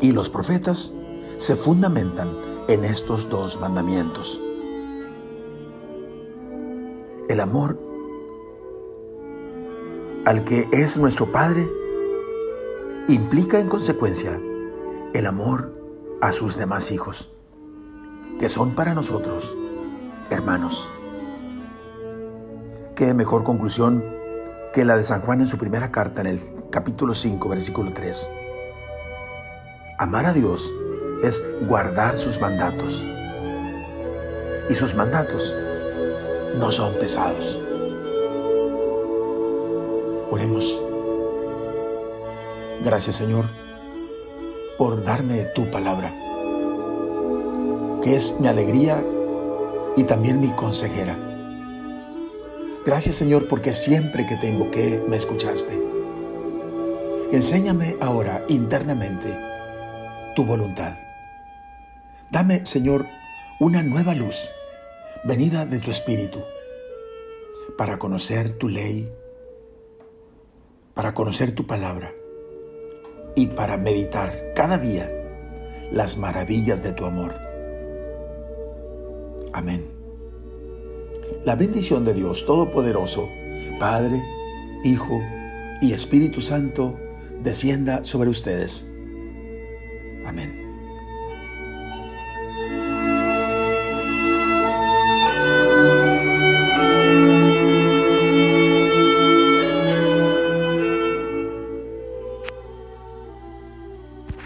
y 0.00 0.12
los 0.12 0.30
profetas 0.30 0.94
se 1.36 1.56
fundamentan 1.56 2.36
en 2.68 2.84
estos 2.84 3.28
dos 3.28 3.60
mandamientos. 3.60 4.40
El 7.28 7.40
amor 7.40 7.85
al 10.26 10.44
que 10.44 10.68
es 10.72 10.98
nuestro 10.98 11.30
Padre 11.30 11.70
implica 13.06 13.60
en 13.60 13.68
consecuencia 13.68 14.40
el 15.14 15.24
amor 15.24 15.72
a 16.20 16.32
sus 16.32 16.56
demás 16.56 16.90
hijos, 16.90 17.32
que 18.40 18.48
son 18.48 18.74
para 18.74 18.92
nosotros 18.92 19.56
hermanos. 20.28 20.90
Qué 22.96 23.14
mejor 23.14 23.44
conclusión 23.44 24.04
que 24.74 24.84
la 24.84 24.96
de 24.96 25.04
San 25.04 25.20
Juan 25.20 25.42
en 25.42 25.46
su 25.46 25.58
primera 25.58 25.92
carta 25.92 26.22
en 26.22 26.26
el 26.26 26.40
capítulo 26.70 27.14
5, 27.14 27.48
versículo 27.48 27.92
3. 27.94 28.32
Amar 29.98 30.26
a 30.26 30.32
Dios 30.32 30.74
es 31.22 31.44
guardar 31.68 32.18
sus 32.18 32.40
mandatos. 32.40 33.06
Y 34.68 34.74
sus 34.74 34.96
mandatos 34.96 35.54
no 36.58 36.72
son 36.72 36.94
pesados. 36.94 37.62
Oremos. 40.30 40.82
Gracias 42.84 43.16
Señor 43.16 43.46
por 44.76 45.04
darme 45.04 45.44
tu 45.54 45.70
palabra, 45.70 46.12
que 48.02 48.14
es 48.16 48.38
mi 48.38 48.48
alegría 48.48 49.02
y 49.96 50.04
también 50.04 50.40
mi 50.40 50.50
consejera. 50.50 51.16
Gracias 52.84 53.16
Señor 53.16 53.48
porque 53.48 53.72
siempre 53.72 54.26
que 54.26 54.36
te 54.36 54.48
invoqué 54.48 55.02
me 55.08 55.16
escuchaste. 55.16 55.80
Enséñame 57.32 57.96
ahora 58.00 58.44
internamente 58.48 59.36
tu 60.36 60.44
voluntad. 60.44 60.96
Dame 62.30 62.66
Señor 62.66 63.06
una 63.58 63.82
nueva 63.82 64.14
luz 64.14 64.50
venida 65.24 65.64
de 65.66 65.80
tu 65.80 65.90
Espíritu 65.90 66.44
para 67.76 67.98
conocer 67.98 68.52
tu 68.52 68.68
ley, 68.68 69.10
para 70.96 71.12
conocer 71.12 71.52
tu 71.52 71.66
palabra 71.66 72.14
y 73.36 73.48
para 73.48 73.76
meditar 73.76 74.54
cada 74.54 74.78
día 74.78 75.12
las 75.92 76.16
maravillas 76.16 76.82
de 76.82 76.92
tu 76.94 77.04
amor. 77.04 77.34
Amén. 79.52 79.84
La 81.44 81.54
bendición 81.54 82.06
de 82.06 82.14
Dios 82.14 82.46
Todopoderoso, 82.46 83.28
Padre, 83.78 84.22
Hijo 84.84 85.20
y 85.82 85.92
Espíritu 85.92 86.40
Santo, 86.40 86.98
descienda 87.42 88.02
sobre 88.02 88.30
ustedes. 88.30 88.86
Amén. 90.26 90.65